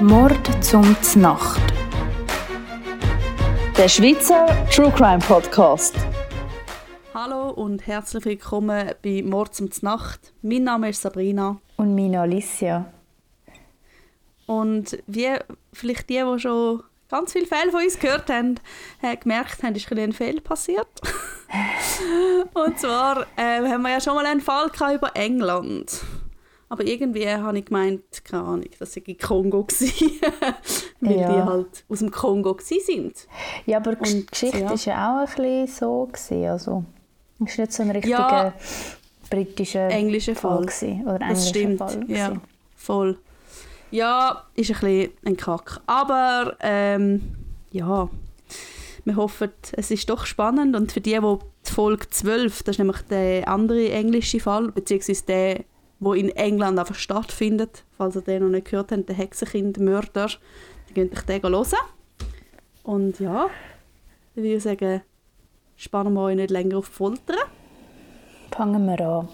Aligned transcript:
Mord 0.00 0.64
zum 0.64 0.96
Znacht. 1.02 1.60
Der 3.76 3.88
Schweizer 3.88 4.46
True 4.70 4.90
Crime 4.90 5.18
Podcast. 5.18 5.94
Hallo 7.12 7.50
und 7.50 7.86
herzlich 7.86 8.24
willkommen 8.24 8.92
bei 9.02 9.22
Mord 9.22 9.54
zum 9.54 9.70
Znacht. 9.70 10.32
Mein 10.42 10.64
Name 10.64 10.90
ist 10.90 11.02
Sabrina. 11.02 11.60
Und 11.76 11.94
meine 11.94 12.20
Alicia. 12.20 12.92
Und 14.46 14.98
wie 15.06 15.36
vielleicht 15.72 16.08
die, 16.10 16.22
die 16.22 16.38
schon 16.38 16.82
ganz 17.08 17.32
viele 17.32 17.46
Fälle 17.46 17.70
von 17.70 17.82
uns 17.82 17.98
gehört 17.98 18.28
haben, 18.30 18.60
äh, 19.02 19.16
gemerkt 19.16 19.62
haben, 19.62 19.74
ist 19.74 19.90
ein 19.92 20.12
Fehler 20.12 20.40
passiert. 20.40 20.88
und 22.54 22.78
zwar 22.78 23.26
äh, 23.36 23.60
haben 23.68 23.82
wir 23.82 23.90
ja 23.90 24.00
schon 24.00 24.14
mal 24.14 24.26
einen 24.26 24.40
Fall 24.40 24.70
über 24.94 25.14
England. 25.14 26.02
Aber 26.68 26.84
irgendwie 26.84 27.28
habe 27.28 27.58
ich 27.58 27.66
gemeint, 27.66 28.02
keine 28.24 28.42
Ahnung, 28.42 28.68
das 28.78 28.94
sei 28.94 29.02
Kongo 29.20 29.66
weil 31.00 31.18
ja. 31.18 31.32
die 31.32 31.42
halt 31.42 31.84
aus 31.88 31.98
dem 31.98 32.10
Kongo 32.10 32.56
sind. 32.60 33.26
Ja, 33.66 33.78
aber 33.78 33.96
die 33.96 34.26
Geschichte 34.26 34.58
ja. 34.58 34.72
ist 34.72 34.84
ja 34.86 35.14
auch 35.14 35.20
ein 35.20 35.26
bisschen 35.26 35.66
so 35.66 36.06
gewesen, 36.06 36.46
also 36.46 36.84
war 37.38 37.48
nicht 37.56 37.72
so 37.72 37.82
ein 37.82 37.90
richtiger 37.90 38.18
ja, 38.18 38.54
britischer 39.30 39.88
englischer 39.88 40.34
Fall, 40.34 40.66
Fall 40.68 41.02
oder 41.02 41.20
englischer 41.20 41.28
das 41.28 41.48
stimmt. 41.48 41.78
Fall 41.78 42.04
ja, 42.08 42.32
voll. 42.76 43.18
Ja, 43.90 44.44
ist 44.54 44.70
ein 44.70 44.80
bisschen 44.80 45.10
ein 45.24 45.36
Kack. 45.36 45.80
Aber 45.86 46.56
ähm, 46.60 47.22
ja, 47.70 48.08
wir 49.04 49.16
hoffen, 49.16 49.50
es 49.72 49.90
ist 49.90 50.08
doch 50.10 50.26
spannend. 50.26 50.74
Und 50.74 50.92
für 50.92 51.00
die, 51.00 51.12
die 51.12 51.38
die 51.66 51.72
Folge 51.72 52.08
12, 52.08 52.62
das 52.62 52.74
ist 52.74 52.78
nämlich 52.78 53.00
der 53.02 53.48
andere 53.48 53.90
englische 53.90 54.40
Fall, 54.40 54.70
beziehungsweise 54.72 55.24
der, 55.26 55.64
der 56.04 56.14
in 56.14 56.28
England 56.30 56.78
einfach 56.78 56.94
stattfindet, 56.94 57.84
falls 57.96 58.16
ihr 58.16 58.22
den 58.22 58.42
noch 58.42 58.50
nicht 58.50 58.70
gehört 58.70 58.92
habt, 58.92 59.08
der 59.08 59.16
Hexenkind-Mörder, 59.16 60.28
dann 60.28 60.94
könnt 60.94 61.30
ihr 61.30 61.40
den 61.40 61.52
hören. 61.52 61.78
Und 62.82 63.18
ja, 63.18 63.48
ich 64.34 64.42
würde 64.42 64.60
sagen, 64.60 65.02
spannen 65.76 66.14
wir 66.14 66.22
euch 66.22 66.36
nicht 66.36 66.50
länger 66.50 66.78
auf 66.78 66.88
die 66.88 66.94
Folter. 66.94 67.36
Fangen 68.50 68.86
wir 68.86 69.00
an. 69.00 69.28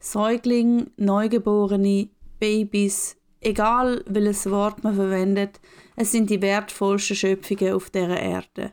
Säugling, 0.00 0.90
Neugeborene, 0.96 2.08
Babys, 2.38 3.16
egal 3.40 4.02
welches 4.06 4.50
Wort 4.50 4.82
man 4.84 4.96
verwendet, 4.96 5.60
es 5.96 6.12
sind 6.12 6.28
die 6.30 6.42
wertvollsten 6.42 7.16
Schöpfungen 7.16 7.74
auf 7.74 7.90
dieser 7.90 8.18
Erde. 8.18 8.72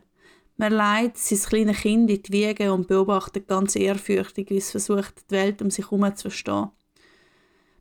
Man 0.62 0.74
leitet 0.74 1.18
sein 1.18 1.40
kleines 1.40 1.78
Kind 1.78 2.08
in 2.08 2.22
die 2.22 2.32
Wiege 2.32 2.72
und 2.72 2.86
beobachtet 2.86 3.48
ganz 3.48 3.74
ehrfürchtig, 3.74 4.48
wie 4.48 4.58
es 4.58 4.70
versucht, 4.70 5.12
die 5.28 5.34
Welt 5.34 5.60
um 5.60 5.72
sich 5.72 5.90
herum 5.90 6.14
zu 6.14 6.30
verstehen. 6.30 6.70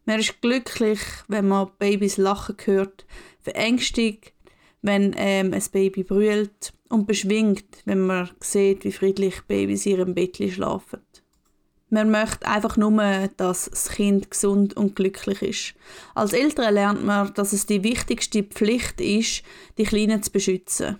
Man 0.05 0.19
ist 0.19 0.41
glücklich, 0.41 0.99
wenn 1.27 1.47
man 1.47 1.69
Babys 1.77 2.17
lachen 2.17 2.55
hört, 2.63 3.05
verängstigt, 3.39 4.33
wenn 4.81 5.13
ähm, 5.15 5.53
ein 5.53 5.63
Baby 5.71 6.03
brüllt 6.03 6.73
und 6.89 7.05
beschwingt, 7.05 7.83
wenn 7.85 8.01
man 8.01 8.31
sieht, 8.39 8.83
wie 8.83 8.91
friedlich 8.91 9.41
Babys 9.47 9.85
in 9.85 9.97
ihrem 9.99 10.15
Bett 10.15 10.37
schlafen. 10.37 11.01
Man 11.91 12.09
möchte 12.09 12.47
einfach 12.47 12.77
nur, 12.77 13.29
dass 13.37 13.65
das 13.65 13.89
Kind 13.89 14.31
gesund 14.31 14.75
und 14.75 14.95
glücklich 14.95 15.43
ist. 15.43 15.75
Als 16.15 16.33
Eltern 16.33 16.73
lernt 16.73 17.05
man, 17.05 17.31
dass 17.35 17.53
es 17.53 17.67
die 17.67 17.83
wichtigste 17.83 18.41
Pflicht 18.41 18.99
ist, 18.99 19.43
die 19.77 19.83
Kleinen 19.83 20.23
zu 20.23 20.31
beschützen. 20.31 20.97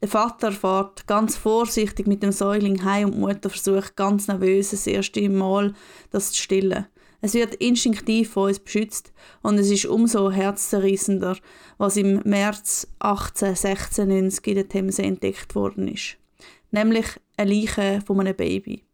Der 0.00 0.08
Vater 0.08 0.52
fährt 0.52 1.06
ganz 1.08 1.36
vorsichtig 1.36 2.06
mit 2.06 2.22
dem 2.22 2.30
Säugling 2.30 2.84
heim 2.84 3.08
und 3.08 3.14
die 3.14 3.20
Mutter 3.20 3.50
versucht 3.50 3.96
ganz 3.96 4.28
nervös 4.28 4.70
das 4.70 4.86
erste 4.86 5.28
Mal, 5.28 5.74
das 6.10 6.30
zu 6.30 6.42
stillen. 6.42 6.86
Es 7.20 7.34
wird 7.34 7.56
instinktiv 7.56 8.30
von 8.30 8.48
uns 8.48 8.60
beschützt 8.60 9.12
und 9.42 9.58
es 9.58 9.70
ist 9.70 9.86
umso 9.86 10.30
herzzerreißender, 10.30 11.36
was 11.76 11.96
im 11.96 12.22
März 12.24 12.86
1896 13.00 14.46
in 14.46 14.54
der 14.54 14.68
Themse 14.68 15.02
entdeckt 15.02 15.56
worden 15.56 15.88
ist. 15.88 16.16
Nämlich 16.70 17.06
eine 17.36 17.52
Leiche 17.52 18.00
von 18.06 18.20
einem 18.20 18.36
Baby. 18.36 18.84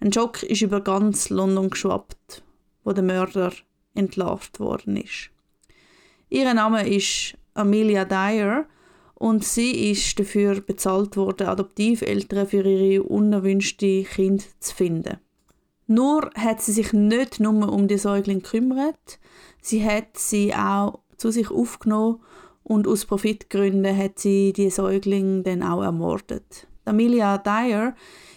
Ein 0.00 0.12
Schock 0.12 0.42
ist 0.42 0.60
über 0.60 0.82
ganz 0.82 1.30
London 1.30 1.70
geschwappt, 1.70 2.42
wo 2.82 2.92
der 2.92 3.04
Mörder 3.04 3.52
entlarvt 3.94 4.60
worden 4.60 4.98
ist. 4.98 5.30
Ihr 6.28 6.52
Name 6.52 6.86
ist 6.86 7.34
Amelia 7.54 8.04
Dyer 8.04 8.66
und 9.24 9.42
sie 9.42 9.90
ist 9.90 10.20
dafür 10.20 10.60
bezahlt 10.60 11.16
worden, 11.16 11.46
Adoptiveltern 11.46 12.46
für 12.46 12.62
ihre 12.62 13.02
unerwünschte 13.04 14.02
Kind 14.02 14.44
zu 14.60 14.74
finden. 14.74 15.16
Nur 15.86 16.30
hat 16.34 16.60
sie 16.60 16.72
sich 16.72 16.92
nicht 16.92 17.40
nur 17.40 17.72
um 17.72 17.88
die 17.88 17.96
Säugling 17.96 18.42
gekümmert, 18.42 19.18
sie 19.62 19.82
hat 19.82 20.18
sie 20.18 20.54
auch 20.54 20.98
zu 21.16 21.30
sich 21.30 21.50
aufgenommen 21.50 22.20
und 22.64 22.86
aus 22.86 23.06
Profitgründen 23.06 23.96
hat 23.96 24.18
sie 24.18 24.52
die 24.52 24.68
Säugling 24.68 25.42
dann 25.42 25.62
auch 25.62 25.82
ermordet. 25.82 26.66
Amelia 26.84 27.38
Dyer 27.38 27.94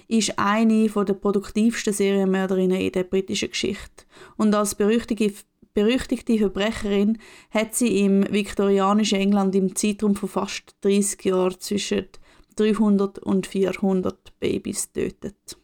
ist 0.08 0.40
eine 0.40 0.88
der 0.88 1.14
produktivsten 1.16 1.92
Serienmörderinnen 1.92 2.80
in 2.80 2.94
der 2.94 3.04
britischen 3.04 3.50
Geschichte. 3.50 4.06
Und 4.38 4.56
als 4.56 4.74
berüchtigte, 4.74 5.34
berüchtigte 5.78 6.40
Verbrecherin 6.40 7.20
hat 7.52 7.76
sie 7.76 8.00
im 8.00 8.24
viktorianischen 8.34 9.20
England 9.20 9.54
im 9.54 9.76
Zeitraum 9.76 10.16
von 10.16 10.28
fast 10.28 10.76
30 10.82 11.24
Jahren 11.26 11.60
zwischen 11.60 12.08
300 12.56 13.20
und 13.20 13.46
400 13.46 14.40
Babys 14.40 14.92
getötet. 14.92 15.56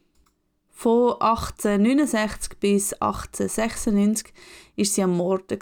Von 0.69 1.13
1869 1.13 2.59
bis 2.59 2.93
1896 2.93 4.33
war 4.77 4.85
sie 4.85 5.01
am 5.01 5.17
Morden. 5.17 5.59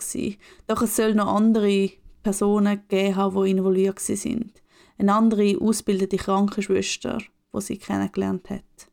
Doch 0.67 0.81
es 0.81 0.97
soll 0.97 1.15
noch 1.15 1.33
andere 1.33 1.91
Personen 2.21 2.81
gegeben 2.89 3.15
haben, 3.15 3.45
die 3.45 3.51
involviert 3.51 4.09
waren. 4.09 4.51
Eine 4.97 5.13
andere 5.13 5.61
ausgebildete 5.61 6.17
Krankenschwester, 6.17 7.19
die 7.55 7.61
sie 7.61 7.77
kennengelernt 7.77 8.49
hat. 8.49 8.90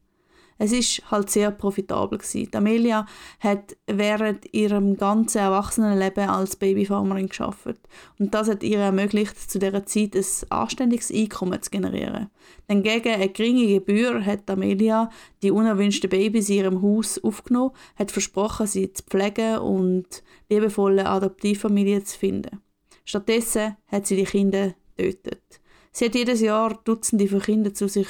Es 0.58 0.72
ist 0.72 1.02
halt 1.10 1.30
sehr 1.30 1.52
profitabel 1.52 2.18
gewesen. 2.18 2.54
Amelia 2.54 3.06
hat 3.40 3.76
während 3.86 4.52
ihrem 4.52 4.96
ganzen 4.96 5.38
Erwachsenenleben 5.38 6.28
als 6.28 6.56
Babyfarmerin 6.56 7.28
geschafft 7.28 7.78
und 8.18 8.34
das 8.34 8.48
hat 8.48 8.62
ihr 8.64 8.80
ermöglicht, 8.80 9.50
zu 9.50 9.58
dieser 9.58 9.86
Zeit 9.86 10.16
ein 10.16 10.24
anständiges 10.50 11.12
Einkommen 11.12 11.62
zu 11.62 11.70
generieren. 11.70 12.28
Denn 12.68 12.82
gegen 12.82 13.14
eine 13.14 13.28
geringe 13.28 13.66
Gebühr 13.66 14.24
hat 14.24 14.50
Amelia 14.50 15.10
die 15.42 15.52
unerwünschten 15.52 16.10
Babys 16.10 16.48
in 16.48 16.56
ihrem 16.56 16.82
Haus 16.82 17.22
aufgenommen, 17.22 17.72
hat 17.96 18.10
versprochen, 18.10 18.66
sie 18.66 18.92
zu 18.92 19.04
pflegen 19.04 19.58
und 19.58 20.22
liebevolle 20.50 21.06
Adoptivfamilien 21.06 22.04
zu 22.04 22.18
finden. 22.18 22.60
Stattdessen 23.04 23.76
hat 23.86 24.06
sie 24.06 24.16
die 24.16 24.24
Kinder 24.24 24.74
getötet. 24.96 25.60
Sie 25.92 26.06
hat 26.06 26.14
jedes 26.14 26.40
Jahr 26.40 26.78
Dutzende 26.84 27.28
von 27.28 27.40
Kindern 27.40 27.74
zu 27.74 27.88
sich 27.88 28.08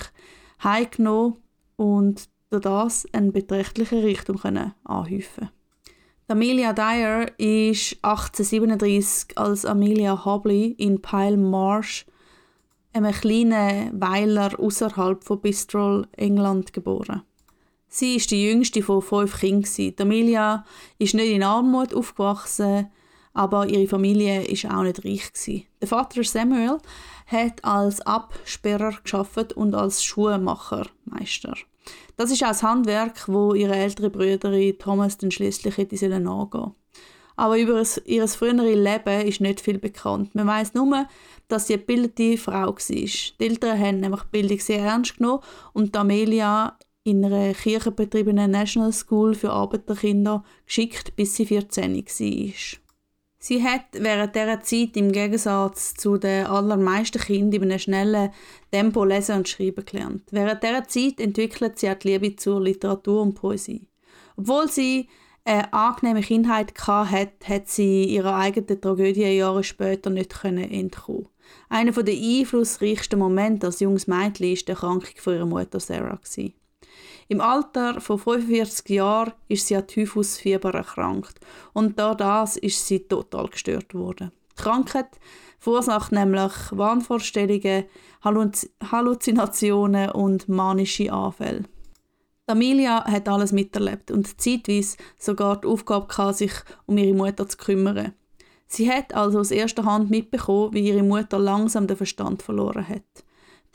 heimgenommen 0.63 1.37
und 1.77 2.29
durch 2.51 2.63
das 2.63 3.07
einen 3.13 3.33
beträchtlichen 3.33 4.03
Reichtum 4.03 4.41
anhäufen 4.85 5.51
Amelia 6.31 6.75
Dyer 6.75 7.27
ist 7.39 7.97
1837 8.03 9.39
als 9.39 9.65
Amelia 9.65 10.27
Hobley 10.27 10.75
in 10.77 11.01
Pile 11.01 11.39
Marsh, 11.39 12.05
einem 12.93 13.13
kleinen 13.13 13.99
Weiler 13.99 14.51
außerhalb 14.61 15.25
von 15.25 15.41
Bristol, 15.41 16.07
England, 16.13 16.75
geboren. 16.75 17.23
Sie 17.89 18.17
ist 18.17 18.31
die 18.31 18.45
jüngste 18.45 18.83
von 18.83 19.01
fünf 19.01 19.41
Kindern. 19.41 19.95
Amelia 20.01 20.67
ist 20.99 21.15
nicht 21.15 21.31
in 21.31 21.43
Armut 21.43 21.95
aufgewachsen, 21.95 22.91
aber 23.33 23.67
ihre 23.67 23.87
Familie 23.87 24.45
ist 24.45 24.67
auch 24.67 24.83
nicht 24.83 25.03
reich 25.07 25.33
Der 25.81 25.89
Vater 25.89 26.25
Samuel 26.25 26.77
hat 27.27 27.65
als 27.65 28.03
Absperrer 28.03 28.99
geschafft 29.03 29.55
und 29.55 29.75
als 29.75 30.05
Schuhmachermeister. 30.05 31.55
Das 32.17 32.31
ist 32.31 32.43
auch 32.43 32.49
das 32.49 32.63
Handwerk, 32.63 33.29
wo 33.29 33.55
ihre 33.55 33.77
ältere 33.77 34.11
Brüder 34.11 34.51
Thomas 34.79 35.19
dann 35.19 35.31
schließlich 35.31 35.77
hätte 35.77 36.09
nachgehen 36.09 36.73
aber 37.39 37.57
über 37.57 37.81
ihr 38.05 38.27
früheres 38.27 38.75
Leben 38.75 39.27
ist 39.27 39.41
nicht 39.41 39.61
viel 39.61 39.79
bekannt. 39.79 40.35
Man 40.35 40.49
weiß 40.49 40.75
nur, 40.75 41.07
dass 41.47 41.69
sie 41.69 41.75
eine 41.75 41.83
gebildete 41.83 42.37
Frau 42.37 42.67
war. 42.67 42.75
Die 42.77 43.23
Eltern 43.39 43.79
haben 43.79 44.01
nämlich 44.01 44.23
die 44.23 44.29
Bildung 44.33 44.59
sehr 44.59 44.81
ernst 44.81 45.19
genommen 45.19 45.45
und 45.73 45.97
Amelia 45.97 46.77
in 47.05 47.25
einer 47.25 47.55
kirchenbetriebenen 47.55 48.51
National 48.51 48.93
School 48.93 49.35
für 49.35 49.51
Arbeiterkinder 49.51 50.43
geschickt, 50.67 51.15
bis 51.15 51.37
sie 51.37 51.47
14 51.47 51.95
war. 51.95 52.88
Sie 53.41 53.63
hat 53.63 53.87
während 53.93 54.35
dieser 54.35 54.61
Zeit 54.63 54.97
im 54.97 55.13
Gegensatz 55.13 55.95
zu 55.95 56.19
den 56.19 56.47
allermeisten 56.47 57.21
Kindern 57.21 57.63
in 57.63 57.71
einem 57.71 57.79
schnellen 57.79 58.31
Tempo 58.73 59.05
lesen 59.05 59.37
und 59.37 59.49
schreiben 59.49 59.85
gelernt. 59.85 60.25
Während 60.33 60.63
dieser 60.63 60.89
Zeit 60.89 61.21
entwickelt 61.21 61.79
sie 61.79 61.89
auch 61.89 61.95
die 61.95 62.09
Liebe 62.09 62.35
zur 62.35 62.61
Literatur 62.61 63.23
und 63.23 63.35
Poesie. 63.35 63.89
Obwohl 64.37 64.69
sie 64.69 65.09
eine 65.45 65.73
angenehme 65.73 66.21
Kindheit 66.21 66.75
hatte, 66.87 67.31
hat 67.45 67.69
sie 67.69 68.05
ihrer 68.05 68.35
eigenen 68.37 68.81
Tragödie 68.81 69.23
Jahre 69.23 69.63
später 69.63 70.11
nicht 70.11 70.35
entkommen. 70.45 71.29
Einer 71.69 71.93
der 71.93 72.15
einflussreichsten 72.15 73.19
Momente 73.19 73.67
als 73.67 73.81
junges 73.81 74.07
Mädchen 74.07 74.49
war 74.49 74.57
die 74.57 74.69
Erkrankung 74.69 75.09
ihrer 75.27 75.47
Mutter 75.47 75.81
Sarah. 75.81 76.21
Im 77.31 77.43
Alter 77.43 78.01
von 78.01 78.19
45 78.19 78.89
Jahren 78.89 79.33
ist 79.49 79.67
sie 79.67 79.77
an 79.77 79.87
Typhusfieber 79.87 80.73
erkrankt 80.73 81.39
und 81.75 81.99
da 81.99 82.15
das 82.15 82.57
ist 82.57 82.87
sie 82.87 83.01
total 83.01 83.49
gestört 83.49 83.95
worden. 83.95 84.33
Die 84.53 84.63
Krankheit 84.63 85.09
verursacht 85.59 86.11
nämlich 86.11 86.53
Wahnvorstellungen, 86.71 87.85
Halluzinationen 88.25 90.11
und 90.11 90.49
manische 90.49 91.13
Anfälle. 91.13 91.65
Amelia 92.47 93.05
hat 93.05 93.29
alles 93.29 93.53
miterlebt 93.53 94.11
und 94.11 94.41
zeitweise 94.41 94.97
sogar 95.19 95.61
die 95.61 95.67
Aufgabe 95.67 96.07
gehabt, 96.07 96.39
sich 96.39 96.53
um 96.87 96.97
ihre 96.97 97.15
Mutter 97.15 97.47
zu 97.47 97.59
kümmern. 97.59 98.15
Sie 98.67 98.91
hat 98.91 99.13
also 99.13 99.41
aus 99.41 99.51
erster 99.51 99.85
Hand 99.85 100.09
mitbekommen, 100.09 100.73
wie 100.73 100.89
ihre 100.89 101.03
Mutter 101.03 101.39
langsam 101.39 101.87
den 101.87 101.99
Verstand 101.99 102.43
verloren 102.43 102.89
hat. 102.89 103.03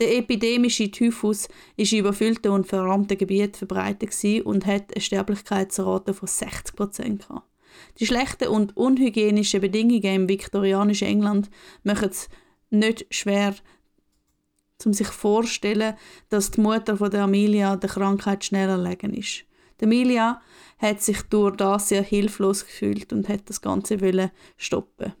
Der 0.00 0.16
epidemische 0.16 0.90
Typhus 0.90 1.48
ist 1.76 1.92
in 1.92 2.00
überfüllten 2.00 2.50
und 2.50 2.66
verarmten 2.66 3.16
Gebieten 3.16 3.54
verbreitet 3.54 4.12
und 4.44 4.66
hat 4.66 4.92
eine 4.92 5.00
Sterblichkeitsrate 5.00 6.14
von 6.14 6.28
60 6.28 6.74
Prozent. 6.74 7.28
Die 7.98 8.06
schlechten 8.06 8.48
und 8.48 8.76
unhygienischen 8.76 9.60
Bedingungen 9.60 10.14
im 10.14 10.28
viktorianischen 10.28 11.08
England 11.08 11.50
machen 11.82 12.10
es 12.10 12.28
nicht 12.70 13.06
schwer, 13.10 13.54
um 14.84 14.92
sich 14.92 15.08
vorzustellen, 15.08 15.94
dass 16.28 16.50
die 16.50 16.60
Mutter 16.60 16.96
von 16.96 17.10
der 17.10 17.22
Amelia 17.22 17.76
der 17.76 17.90
Krankheit 17.90 18.44
schnell 18.44 18.68
erlegen 18.68 19.14
ist. 19.14 19.44
Die 19.80 19.84
Amelia 19.84 20.40
hat 20.78 21.02
sich 21.02 21.22
durch 21.22 21.56
das 21.56 21.88
sehr 21.88 22.02
hilflos 22.02 22.66
gefühlt 22.66 23.12
und 23.12 23.28
hat 23.28 23.48
das 23.48 23.60
Ganze 23.60 23.98
stoppen. 24.56 25.14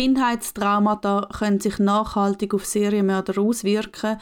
Kindheitstraumata 0.00 1.28
können 1.30 1.60
sich 1.60 1.78
nachhaltig 1.78 2.54
auf 2.54 2.64
Serienmörder 2.64 3.38
auswirken, 3.38 4.16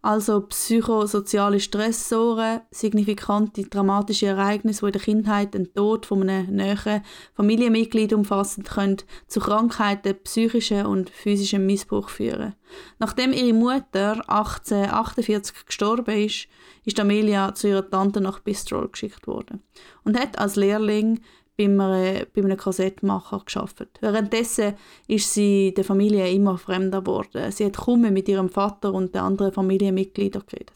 also 0.00 0.40
psychosoziale 0.40 1.60
Stressoren, 1.60 2.62
signifikante 2.70 3.64
dramatische 3.64 4.28
Ereignisse, 4.28 4.80
die 4.80 4.86
in 4.86 4.92
der 4.92 5.02
Kindheit 5.02 5.52
den 5.52 5.74
Tod 5.74 6.06
von 6.06 6.26
einem 6.26 6.56
näheren 6.56 7.02
Familienmitglied 7.34 8.14
umfassen 8.14 8.64
können, 8.64 8.96
zu 9.26 9.40
Krankheiten, 9.40 10.16
psychischen 10.24 10.86
und 10.86 11.10
physischen 11.10 11.66
Missbrauch 11.66 12.08
führen. 12.08 12.54
Nachdem 12.98 13.34
ihre 13.34 13.52
Mutter 13.52 14.22
1848 14.28 15.66
gestorben 15.66 16.24
ist, 16.24 16.48
ist 16.86 16.98
Amelia 16.98 17.54
zu 17.54 17.68
ihrer 17.68 17.90
Tante 17.90 18.22
nach 18.22 18.38
Bistrol 18.38 18.88
geschickt 18.88 19.26
worden 19.26 19.62
und 20.04 20.18
hat 20.18 20.38
als 20.38 20.56
Lehrling 20.56 21.20
bei 21.58 21.64
einem, 21.64 22.26
bei 22.34 22.42
einem 22.42 22.56
Kassettmacher 22.56 23.42
geschafft. 23.44 23.84
Währenddessen 24.00 24.74
ist 25.08 25.34
sie 25.34 25.74
der 25.74 25.84
Familie 25.84 26.30
immer 26.30 26.56
fremder 26.56 27.00
geworden. 27.00 27.50
Sie 27.50 27.64
hat 27.66 27.76
kaum 27.76 28.02
mit 28.02 28.28
ihrem 28.28 28.48
Vater 28.48 28.94
und 28.94 29.14
den 29.14 29.22
anderen 29.22 29.52
Familienmitgliedern 29.52 30.44
geredet. 30.46 30.72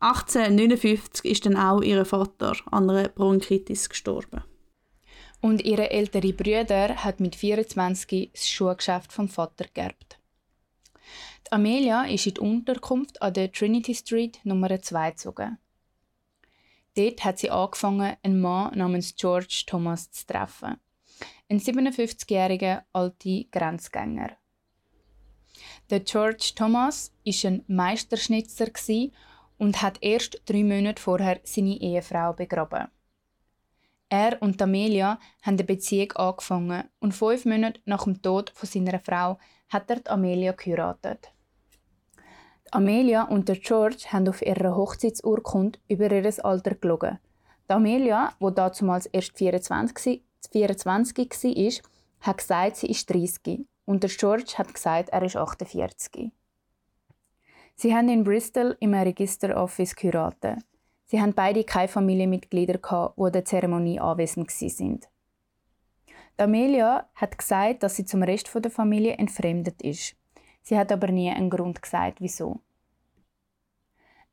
1859 0.00 1.30
ist 1.30 1.46
dann 1.46 1.56
auch 1.56 1.80
ihr 1.80 2.04
Vater 2.04 2.56
an 2.72 2.90
einer 2.90 3.08
Bronchitis 3.08 3.88
gestorben. 3.88 4.42
Und 5.40 5.64
ihre 5.64 5.90
ältere 5.90 6.32
Brüder 6.32 6.96
hat 6.96 7.20
mit 7.20 7.36
24 7.36 8.30
das 8.32 8.48
Schuhgeschäft 8.48 9.12
vom 9.12 9.28
Vater 9.28 9.66
geerbt. 9.72 10.18
Die 11.46 11.52
Amelia 11.52 12.04
ist 12.04 12.26
in 12.26 12.34
die 12.34 12.40
Unterkunft 12.40 13.22
an 13.22 13.34
der 13.34 13.52
Trinity 13.52 13.94
Street 13.94 14.40
Nummer 14.42 14.80
2 14.80 15.10
gezogen. 15.10 15.58
Dort 16.94 17.24
hat 17.24 17.38
sie 17.38 17.50
angefangen, 17.50 18.16
einen 18.22 18.40
Mann 18.40 18.76
namens 18.76 19.14
George 19.16 19.64
Thomas 19.66 20.10
zu 20.10 20.26
treffen. 20.26 20.76
Ein 21.48 21.58
57-jähriger 21.58 22.82
alter 22.92 23.44
Grenzgänger. 23.50 24.36
Der 25.90 26.00
George 26.00 26.52
Thomas 26.54 27.12
war 27.24 27.50
ein 27.50 27.64
Meisterschnitzer 27.66 28.68
und 29.58 29.80
hat 29.80 29.98
erst 30.02 30.42
drei 30.46 30.64
Monate 30.64 31.00
vorher 31.00 31.40
seine 31.44 31.80
Ehefrau 31.80 32.32
begraben. 32.32 32.88
Er 34.08 34.42
und 34.42 34.60
Amelia 34.60 35.18
haben 35.42 35.54
eine 35.54 35.64
Beziehung 35.64 36.12
angefangen 36.12 36.84
und 37.00 37.12
fünf 37.12 37.46
Monate 37.46 37.80
nach 37.86 38.04
dem 38.04 38.20
Tod 38.20 38.52
seiner 38.60 38.98
Frau 38.98 39.38
hat 39.68 39.90
er 39.90 40.00
Amelia 40.10 40.52
geheiratet. 40.52 41.32
Amelia 42.74 43.24
und 43.24 43.50
der 43.50 43.56
George 43.56 44.06
haben 44.08 44.26
auf 44.28 44.40
ihrer 44.40 44.74
Hochzeitsurkunde 44.74 45.78
über 45.88 46.10
ihr 46.10 46.24
Alter 46.42 46.74
gelogen. 46.74 47.18
Die 47.68 47.74
Amelia, 47.74 48.32
die 48.40 48.54
damals 48.54 49.04
erst 49.04 49.36
24, 49.36 50.22
24 50.50 51.18
war, 51.18 51.82
hat 52.20 52.38
gesagt, 52.38 52.76
sie 52.76 52.86
ist 52.86 53.10
30 53.10 53.66
und 53.84 54.02
der 54.02 54.08
George 54.08 54.54
hat 54.56 54.72
gesagt, 54.72 55.10
er 55.10 55.22
ist 55.22 55.36
48. 55.36 56.32
Sie 57.74 57.94
haben 57.94 58.08
in 58.08 58.24
Bristol 58.24 58.74
im 58.80 58.94
Registeroffice 58.94 59.94
geheiratet. 59.94 60.60
Sie 61.04 61.20
haben 61.20 61.34
beide 61.34 61.64
keine 61.64 61.88
Familienmitglieder, 61.88 62.78
die 62.78 63.22
an 63.22 63.32
der 63.32 63.44
Zeremonie 63.44 64.00
anwesend 64.00 64.48
waren. 64.48 65.00
Amelia 66.38 67.06
hat 67.16 67.36
gesagt, 67.36 67.82
dass 67.82 67.96
sie 67.96 68.06
zum 68.06 68.22
Rest 68.22 68.50
der 68.54 68.70
Familie 68.70 69.18
entfremdet 69.18 69.82
ist. 69.82 70.16
Sie 70.62 70.78
hat 70.78 70.92
aber 70.92 71.08
nie 71.08 71.30
einen 71.30 71.50
Grund 71.50 71.82
gesagt, 71.82 72.20
wieso. 72.20 72.60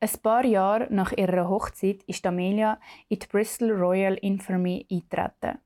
Ein 0.02 0.10
paar 0.22 0.44
Jahre 0.46 0.86
nach 0.90 1.12
ihrer 1.12 1.48
Hochzeit 1.48 2.02
ist 2.04 2.24
Amelia 2.24 2.80
in 3.08 3.18
die 3.18 3.26
Bristol 3.26 3.72
Royal 3.72 4.14
Infirmary 4.14 4.86
eingetreten. 4.90 5.58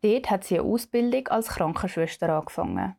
Dort 0.00 0.30
hat 0.30 0.42
sie 0.42 0.58
eine 0.58 0.68
Ausbildung 0.68 1.28
als 1.28 1.48
Krankenschwester 1.48 2.28
angefangen. 2.30 2.96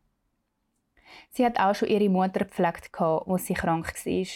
Sie 1.30 1.44
hat 1.44 1.60
auch 1.60 1.74
schon 1.74 1.88
ihre 1.88 2.08
Mutter 2.08 2.46
gepflegt, 2.46 2.90
als 2.98 3.46
sie 3.46 3.54
krank 3.54 3.92
war. 3.94 4.26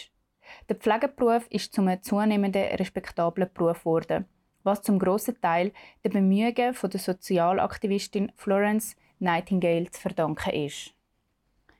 Der 0.67 0.75
Pflegeberuf 0.75 1.47
ist 1.49 1.73
zum 1.73 1.89
zunehmenden 2.01 2.75
respektablen 2.75 3.49
Beruf 3.51 3.79
geworden, 3.79 4.25
was 4.63 4.83
zum 4.83 4.99
grossen 4.99 5.41
Teil 5.41 5.71
den 6.03 6.11
Bemühungen 6.11 6.53
der 6.55 6.99
Sozialaktivistin 6.99 8.31
Florence 8.35 8.95
Nightingale 9.17 9.89
zu 9.89 9.99
verdanken 9.99 10.51
ist. 10.51 10.93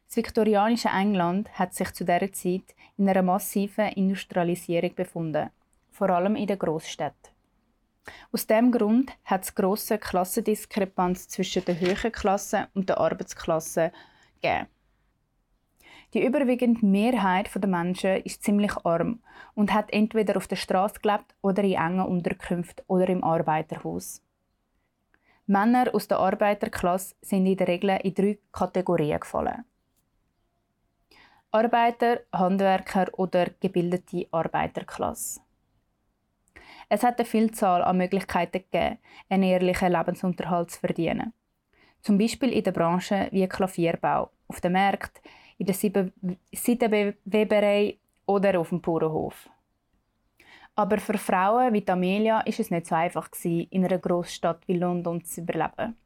Das 0.10 0.18
viktorianische 0.18 0.90
England 0.90 1.48
hat 1.60 1.76
sich 1.76 1.94
zu 1.94 2.04
dieser 2.04 2.34
Zeit 2.34 2.76
in 2.98 3.08
einer 3.08 3.22
massiven 3.22 3.90
Industrialisierung 3.90 4.96
befunden, 4.96 5.52
vor 5.92 6.10
allem 6.10 6.36
in 6.36 6.48
den 6.48 6.58
Großstädten. 6.58 7.32
Aus 8.32 8.48
diesem 8.48 8.72
Grund 8.72 9.12
hat 9.24 9.44
es 9.44 9.54
grosse 9.54 10.00
Klassendiskrepanz 10.00 11.28
zwischen 11.28 11.64
der 11.66 11.80
höheren 11.80 12.12
Klasse 12.12 12.70
und 12.74 12.90
der 12.90 12.98
Arbeitsklasse 12.98 13.92
gegeben. 14.42 14.66
Die 16.16 16.26
überwiegende 16.26 16.84
Mehrheit 16.84 17.52
der 17.54 17.70
Menschen 17.70 18.24
ist 18.24 18.42
ziemlich 18.42 18.76
arm 18.84 19.22
und 19.54 19.72
hat 19.72 19.94
entweder 19.94 20.38
auf 20.38 20.48
der 20.48 20.56
Straße 20.56 21.02
gelebt 21.02 21.36
oder 21.44 21.64
in 21.64 21.74
engen 21.74 22.08
Unterkünften 22.08 22.84
oder 22.88 23.10
im 23.10 23.24
Arbeiterhaus. 23.24 24.24
Männer 25.46 25.94
aus 25.94 26.08
der 26.08 26.18
Arbeiterklasse 26.18 27.14
sind 27.22 27.45
in 27.45 27.57
der 27.57 27.68
Regel 27.68 28.00
in 28.02 28.16
drei 28.16 28.40
Kategorien 28.52 29.19
gefallen. 29.19 29.66
Arbeiter, 31.52 32.20
Handwerker 32.32 33.08
oder 33.14 33.48
gebildete 33.60 34.28
Arbeiterklasse. 34.30 35.42
Es 36.90 37.02
hat 37.02 37.18
eine 37.18 37.26
Vielzahl 37.26 37.84
an 37.84 37.98
Möglichkeiten 37.98 38.64
gegeben, 38.70 39.00
einen 39.30 39.44
ehrlichen 39.44 39.92
Lebensunterhalt 39.92 40.70
zu 40.70 40.80
verdienen. 40.80 41.34
Zum 42.02 42.20
Beispiel 42.20 42.54
in 42.54 42.64
der 42.64 42.72
Branche 42.72 43.30
wie 43.32 43.48
Klavierbau, 43.48 44.30
auf 44.48 44.62
dem 44.62 44.74
Markt, 44.74 45.24
in 45.58 45.66
der 45.66 45.76
Seidenweberei 46.54 47.98
oder 48.28 48.60
auf 48.60 48.70
dem 48.70 48.82
Bauernhof. 48.82 49.50
Aber 50.76 51.00
für 51.00 51.18
Frauen 51.18 51.74
wie 51.74 51.88
Amelia 51.88 52.42
ist 52.42 52.60
es 52.60 52.70
nicht 52.70 52.86
so 52.86 52.94
einfach, 52.94 53.28
in 53.44 53.84
einer 53.86 53.98
Großstadt 53.98 54.68
wie 54.68 54.78
London 54.78 55.26
zu 55.26 55.42
überleben. 55.42 55.98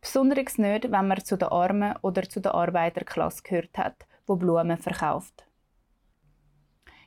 Besonders 0.00 0.58
nicht, 0.58 0.90
wenn 0.90 1.08
man 1.08 1.24
zu 1.24 1.36
der 1.36 1.52
Armen 1.52 1.94
oder 2.02 2.22
zu 2.28 2.40
der 2.40 2.54
Arbeiterklasse 2.54 3.42
gehört 3.42 3.76
hat, 3.76 4.06
wo 4.26 4.36
Blumen 4.36 4.78
verkauft. 4.78 5.44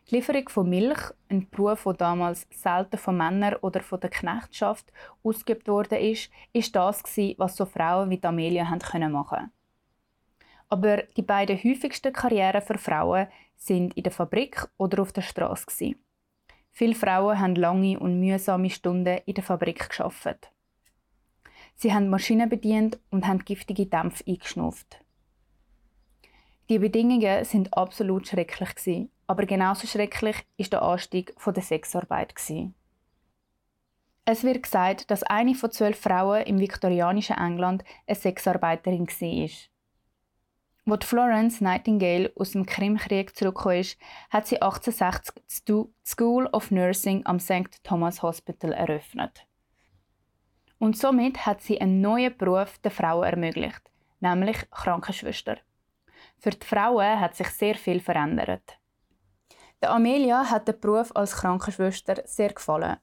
Die 0.09 0.15
Lieferung 0.15 0.49
von 0.49 0.69
Milch, 0.69 0.99
ein 1.29 1.49
Beruf, 1.49 1.83
der 1.83 1.93
damals 1.93 2.47
selten 2.51 2.97
von 2.97 3.15
Männern 3.15 3.55
oder 3.61 3.81
von 3.81 3.99
der 3.99 4.09
Knechtschaft 4.09 4.91
ausgeübt 5.23 5.67
wurde, 5.67 5.97
ist, 5.97 6.29
ist 6.51 6.75
das 6.75 7.03
was 7.37 7.55
so 7.55 7.65
Frauen 7.65 8.09
wie 8.09 8.21
Amelia 8.23 8.65
machen 8.65 8.79
können. 8.79 9.51
Aber 10.67 11.03
die 11.15 11.21
beiden 11.21 11.57
häufigsten 11.57 12.13
Karrieren 12.13 12.61
für 12.61 12.77
Frauen 12.77 13.27
sind 13.55 13.95
in 13.95 14.03
der 14.03 14.11
Fabrik 14.11 14.67
oder 14.77 15.01
auf 15.01 15.13
der 15.13 15.21
Straße. 15.21 15.95
Viele 16.71 16.95
Frauen 16.95 17.39
haben 17.39 17.55
lange 17.55 17.99
und 17.99 18.19
mühsame 18.19 18.69
Stunden 18.69 19.19
in 19.25 19.33
der 19.33 19.43
Fabrik 19.43 19.89
geschafft. 19.89 20.51
Sie 21.81 21.91
haben 21.95 22.09
Maschinen 22.09 22.47
bedient 22.47 22.99
und 23.09 23.25
haben 23.25 23.39
giftige 23.39 23.87
Dämpfe 23.87 24.23
eingeschnupft. 24.27 25.03
Die 26.69 26.77
Bedingungen 26.77 27.43
sind 27.43 27.73
absolut 27.73 28.27
schrecklich 28.27 29.09
aber 29.25 29.47
genauso 29.47 29.87
schrecklich 29.87 30.35
ist 30.57 30.73
der 30.73 30.83
Anstieg 30.83 31.33
der 31.43 31.63
Sexarbeit 31.63 32.35
Es 34.25 34.43
wird 34.43 34.61
gesagt, 34.61 35.09
dass 35.09 35.23
eine 35.23 35.55
von 35.55 35.71
zwölf 35.71 35.99
Frauen 35.99 36.43
im 36.43 36.59
viktorianischen 36.59 37.37
England 37.37 37.83
eine 38.05 38.15
Sexarbeiterin 38.15 39.07
war. 39.07 39.49
Als 40.93 41.05
Florence 41.05 41.61
Nightingale 41.61 42.31
aus 42.35 42.51
dem 42.51 42.67
Krimkrieg 42.67 43.35
zurückgekommen 43.35 43.79
ist, 43.79 43.97
hat 44.29 44.45
sie 44.45 44.61
1860 44.61 45.65
die 45.67 45.85
School 46.05 46.45
of 46.53 46.69
Nursing 46.69 47.25
am 47.25 47.39
St. 47.39 47.83
Thomas 47.83 48.21
Hospital 48.21 48.71
eröffnet. 48.71 49.47
Und 50.81 50.97
somit 50.97 51.45
hat 51.45 51.61
sie 51.61 51.79
einen 51.79 52.01
neuen 52.01 52.35
Beruf 52.35 52.79
der 52.79 52.89
Frauen 52.89 53.23
ermöglicht, 53.23 53.83
nämlich 54.19 54.57
Krankenschwester. 54.71 55.57
Für 56.39 56.49
die 56.49 56.65
Frauen 56.65 57.19
hat 57.19 57.35
sich 57.35 57.49
sehr 57.49 57.75
viel 57.75 57.99
verändert. 57.99 58.79
Der 59.79 59.91
Amelia 59.91 60.49
hat 60.49 60.67
der 60.67 60.73
Beruf 60.73 61.15
als 61.15 61.35
Krankenschwester 61.35 62.23
sehr 62.25 62.51
gefallen. 62.53 62.97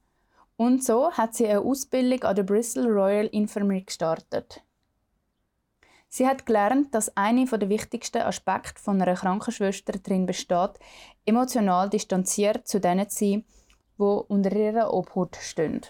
Und 0.57 0.83
so 0.83 1.13
hat 1.13 1.37
sie 1.37 1.47
eine 1.47 1.61
Ausbildung 1.61 2.25
an 2.25 2.35
der 2.35 2.43
Bristol 2.43 2.89
Royal 2.89 3.27
Infirmary 3.27 3.83
gestartet. 3.83 4.61
Sie 6.09 6.27
hat 6.27 6.47
gelernt, 6.47 6.93
dass 6.93 7.17
einer 7.17 7.47
der 7.47 7.69
wichtigsten 7.69 8.23
Aspekte 8.23 8.83
von 8.83 9.01
einer 9.01 9.15
Krankenschwester 9.15 9.93
darin 9.93 10.27
besteht, 10.27 10.81
emotional 11.25 11.89
distanziert 11.89 12.67
zu 12.67 12.81
denen 12.81 13.09
zu 13.09 13.19
sein, 13.25 13.45
die 13.99 14.03
unter 14.03 14.51
ihrer 14.51 14.93
Obhut 14.93 15.37
stehen. 15.37 15.83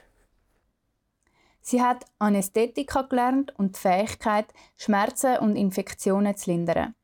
Sie 1.69 1.83
hat 1.83 2.07
Anästhetika 2.19 3.03
gelernt 3.03 3.53
und 3.59 3.77
die 3.77 3.81
Fähigkeit, 3.81 4.47
Schmerzen 4.79 5.37
und 5.37 5.55
Infektionen 5.55 6.35
zu 6.35 6.51
lindern. 6.51 6.95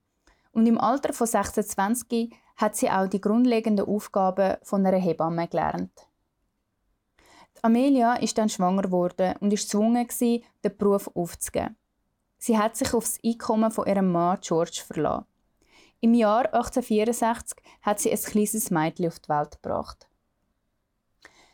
Und 0.52 0.64
im 0.64 0.80
Alter 0.80 1.12
von 1.12 1.26
26 1.26 2.35
hat 2.56 2.75
sie 2.75 2.88
auch 2.88 3.06
die 3.06 3.21
grundlegenden 3.21 3.85
Aufgaben 3.85 4.56
von 4.62 4.87
einer 4.87 4.97
Hebamme 4.97 5.49
gelernt. 5.49 6.09
Amelia 7.61 8.14
ist 8.14 8.38
dann 8.38 8.49
schwanger 8.49 8.85
geworden 8.85 9.35
und 9.40 9.52
ist 9.52 9.64
gezwungen, 9.64 10.09
den 10.18 10.42
Beruf 10.78 11.11
aufzugeben. 11.14 11.76
Sie 12.38 12.56
hat 12.56 12.75
sich 12.75 12.94
auf 12.94 13.04
das 13.04 13.18
Einkommen 13.23 13.71
von 13.71 13.87
ihrem 13.87 14.11
Mann 14.11 14.38
George 14.40 14.83
verlassen. 14.87 15.26
Im 16.00 16.14
Jahr 16.14 16.47
1864 16.54 17.59
hat 17.83 18.00
sie 18.00 18.11
ein 18.11 18.18
kleines 18.18 18.71
Mädchen 18.71 19.09
auf 19.09 19.18
die 19.18 19.28
Welt 19.28 19.61
gebracht. 19.62 20.09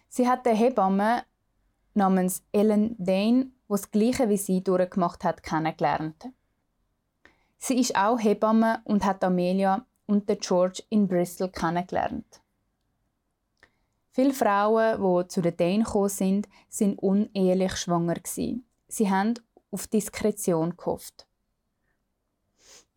Sie 0.09 0.29
hat 0.29 0.47
eine 0.47 0.57
Hebamme 0.57 1.25
namens 1.95 2.43
Ellen 2.53 2.97
Dane, 2.99 3.45
die 3.45 3.53
das 3.69 3.91
Gleiche 3.91 4.29
wie 4.29 4.37
sie 4.37 4.63
durchgemacht 4.63 5.25
hat, 5.25 5.43
kennengelernt. 5.43 6.29
Sie 7.59 7.79
ist 7.79 7.95
auch 7.97 8.19
Hebamme 8.19 8.81
und 8.85 9.05
hat 9.05 9.23
Amelia 9.23 9.85
und 10.07 10.27
George 10.41 10.83
in 10.89 11.07
Bristol 11.07 11.51
kennengelernt. 11.51 12.41
Viele 14.13 14.33
Frauen, 14.33 15.01
die 15.01 15.29
zu 15.29 15.41
den 15.41 15.57
Dane 15.57 15.85
gekommen 15.85 16.09
sind, 16.09 16.49
sind 16.69 16.99
unehelich 16.99 17.77
schwanger 17.77 18.17
Sie 18.25 19.11
haben 19.11 19.35
auf 19.71 19.87
Diskretion 19.87 20.77
gehofft. 20.77 21.27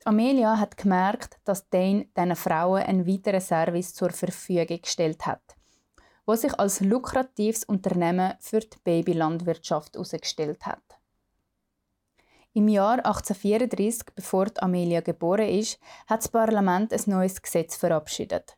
Amelia 0.06 0.60
hat 0.60 0.76
gemerkt, 0.76 1.40
dass 1.46 1.70
Dane 1.70 2.08
diesen 2.18 2.36
Frauen 2.36 2.84
einen 2.84 3.08
weiteren 3.08 3.40
Service 3.40 3.94
zur 3.94 4.10
Verfügung 4.10 4.82
gestellt 4.82 5.26
hat, 5.26 5.56
wo 6.26 6.36
sich 6.36 6.58
als 6.60 6.80
lukratives 6.80 7.64
Unternehmen 7.64 8.34
für 8.40 8.60
die 8.60 8.78
Babylandwirtschaft 8.84 9.94
herausgestellt 9.96 10.66
hat. 10.66 10.84
Im 12.54 12.68
Jahr 12.68 12.98
1834, 13.06 14.16
bevor 14.16 14.48
Amelia 14.58 15.02
geboren 15.02 15.50
ist, 15.50 15.80
hat 16.08 16.22
das 16.22 16.28
Parlament 16.28 16.94
ein 16.94 17.02
neues 17.08 17.42
Gesetz 17.42 17.76
verabschiedet. 17.76 18.56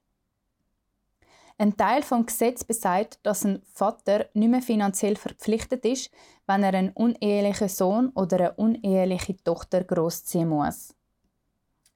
Ein 1.57 1.77
Teil 1.77 2.03
vom 2.03 2.25
Gesetz 2.25 2.65
besagt, 2.65 3.19
dass 3.23 3.45
ein 3.45 3.61
Vater 3.73 4.25
nicht 4.33 4.49
mehr 4.49 4.61
finanziell 4.61 5.15
verpflichtet 5.15 5.85
ist, 5.85 6.11
wenn 6.45 6.63
er 6.63 6.73
einen 6.73 6.91
unehelichen 6.91 7.69
Sohn 7.69 8.09
oder 8.09 8.37
eine 8.37 8.53
uneheliche 8.55 9.41
Tochter 9.41 9.85
großziehen 9.85 10.49
muss. 10.49 10.93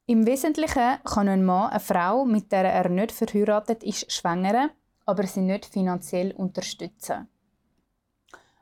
Im 0.06 0.26
Wesentlichen 0.26 1.04
kann 1.04 1.28
ein 1.28 1.44
Mann 1.44 1.72
eine 1.72 1.82
Frau, 1.82 2.24
mit 2.24 2.54
der 2.54 2.64
er 2.64 2.88
nicht 2.88 3.12
verheiratet 3.12 3.84
ist, 3.84 4.10
schwängern, 4.10 4.72
aber 5.10 5.26
sie 5.26 5.42
nicht 5.42 5.66
finanziell 5.66 6.32
unterstützen. 6.34 7.28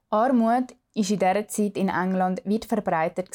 Armut 0.10 0.74
ist 0.94 1.12
in 1.12 1.20
dieser 1.20 1.48
Zeit 1.50 1.76
in 1.76 1.90
England 1.90 2.42
weit 2.46 2.64
verbreitet 2.64 3.30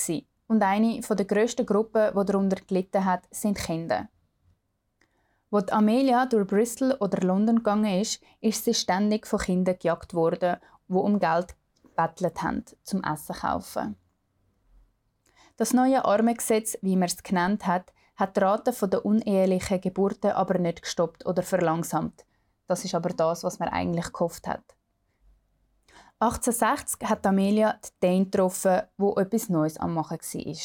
und 0.47 0.63
eine 0.63 1.01
der 1.01 1.27
grössten 1.27 1.67
Gruppen, 1.67 2.11
die 2.19 2.25
darunter 2.25 2.57
gelitten 2.67 3.05
hat, 3.05 3.25
sind 3.31 3.59
Kinder. 3.59 4.09
Als 5.51 5.71
Amelia 5.71 6.25
durch 6.25 6.47
Bristol 6.47 6.97
oder 7.01 7.21
London 7.27 7.57
gegangen 7.57 8.01
ist, 8.01 8.23
ist 8.41 8.65
sie 8.65 8.73
ständig 8.73 9.27
von 9.27 9.41
Kindern 9.41 9.77
gejagt 9.79 10.15
worden, 10.15 10.57
die 10.89 10.95
um 10.95 11.19
Geld 11.19 11.55
bettelt 11.95 12.43
haben, 12.43 12.65
zum 12.83 13.05
Essen 13.05 13.37
kaufen. 13.37 13.97
Das 15.59 15.75
neue 15.75 16.07
Armengesetz, 16.07 16.79
wie 16.81 16.97
man 16.97 17.09
es 17.09 17.23
genannt 17.23 17.67
hat, 17.67 17.93
hat 18.17 18.37
die 18.39 18.41
Rate 18.41 18.73
der 18.89 19.05
unehelichen 19.05 19.83
Geburten 19.83 20.31
aber 20.31 20.59
nicht 20.59 20.81
gestoppt 20.81 21.27
oder 21.27 21.43
verlangsamt. 21.43 22.25
Das 22.73 22.87
ist 22.87 22.95
aber 22.95 23.11
das, 23.11 23.45
was 23.45 23.59
man 23.59 23.69
eigentlich 23.69 24.11
gehofft 24.15 24.49
hat. 24.49 24.65
1860 26.21 27.07
hat 27.07 27.27
Amelia 27.27 27.75
die 27.75 27.91
Dane 28.01 28.25
getroffen, 28.25 28.81
wo 28.97 29.15
etwas 29.17 29.51
Neues 29.51 29.77
am 29.77 29.93
Machen 29.93 30.17
war. 30.17 30.57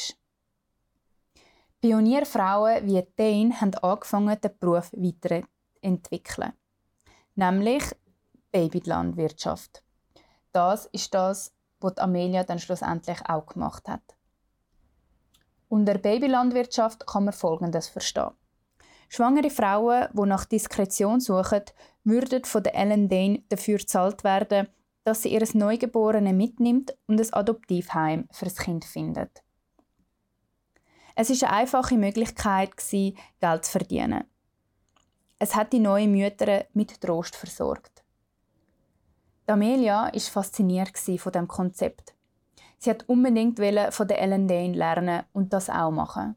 Pionierfrauen 1.82 2.86
wie 2.86 3.06
Dane 3.18 3.60
haben 3.60 3.76
angefangen, 3.76 4.40
den 4.40 4.58
Beruf 4.58 4.94
weiterzuentwickeln. 4.94 6.54
Nämlich 7.36 7.84
Babylandwirtschaft. 8.54 9.84
Das 10.54 10.86
ist 10.86 11.14
das, 11.14 11.52
was 11.82 11.98
Amelia 11.98 12.46
dann 12.46 12.60
schlussendlich 12.60 13.20
auch 13.28 13.48
gemacht 13.48 13.90
hat. 13.90 14.16
Unter 15.68 15.98
Babylandwirtschaft 15.98 17.06
kann 17.06 17.26
man 17.26 17.34
Folgendes 17.34 17.90
verstehen. 17.90 18.32
Schwangere 19.10 19.50
Frauen, 19.50 20.08
die 20.14 20.26
nach 20.26 20.46
Diskretion 20.46 21.20
suchen, 21.20 21.64
würden 22.08 22.46
von 22.46 22.64
der 22.64 22.76
Ellen 22.76 23.10
Dane 23.10 23.44
dafür 23.50 23.78
gezahlt 23.78 24.24
werden, 24.24 24.68
dass 25.04 25.22
sie 25.22 25.30
ihres 25.30 25.54
Neugeborenen 25.54 26.36
mitnimmt 26.36 26.96
und 27.06 27.20
ein 27.22 27.34
Adoptivheim 27.34 28.28
für 28.32 28.46
das 28.46 28.58
Kind 28.58 28.86
findet. 28.86 29.44
Es 31.16 31.30
ist 31.30 31.44
eine 31.44 31.54
einfache 31.54 31.98
Möglichkeit, 31.98 32.72
Geld 32.92 33.66
zu 33.66 33.72
verdienen. 33.72 34.24
Es 35.40 35.56
hat 35.56 35.74
die 35.74 35.80
neuen 35.80 36.12
Mütter 36.12 36.66
mit 36.74 37.00
Trost 37.02 37.36
versorgt. 37.36 38.04
Amelia 39.46 40.12
war 40.12 40.20
fasziniert 40.20 40.98
von 40.98 41.32
dem 41.32 41.48
Konzept. 41.48 42.14
Sie 42.80 42.90
hat 42.90 43.08
unbedingt 43.08 43.60
von 43.94 44.08
der 44.08 44.22
Ellen 44.22 44.48
Dane 44.48 44.74
lernen 44.74 45.24
und 45.34 45.54
das 45.54 45.70
auch 45.70 45.92
machen. 45.92 46.36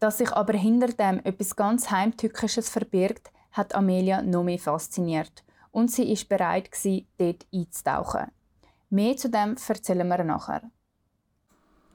Dass 0.00 0.18
sich 0.18 0.32
aber 0.32 0.54
hinter 0.54 0.88
dem 0.88 1.20
etwas 1.24 1.54
ganz 1.54 1.90
Heimtückisches 1.90 2.68
verbirgt, 2.68 3.30
hat 3.54 3.74
Amelia 3.74 4.20
noch 4.20 4.44
mehr 4.44 4.58
fasziniert 4.58 5.42
und 5.70 5.90
sie 5.90 6.12
ist 6.12 6.28
bereit, 6.28 6.68
dort 7.18 7.46
einzutauchen. 7.52 8.30
Mehr 8.90 9.16
zu 9.16 9.30
dem 9.30 9.56
erzählen 9.66 10.06
wir 10.06 10.22
nachher. 10.22 10.62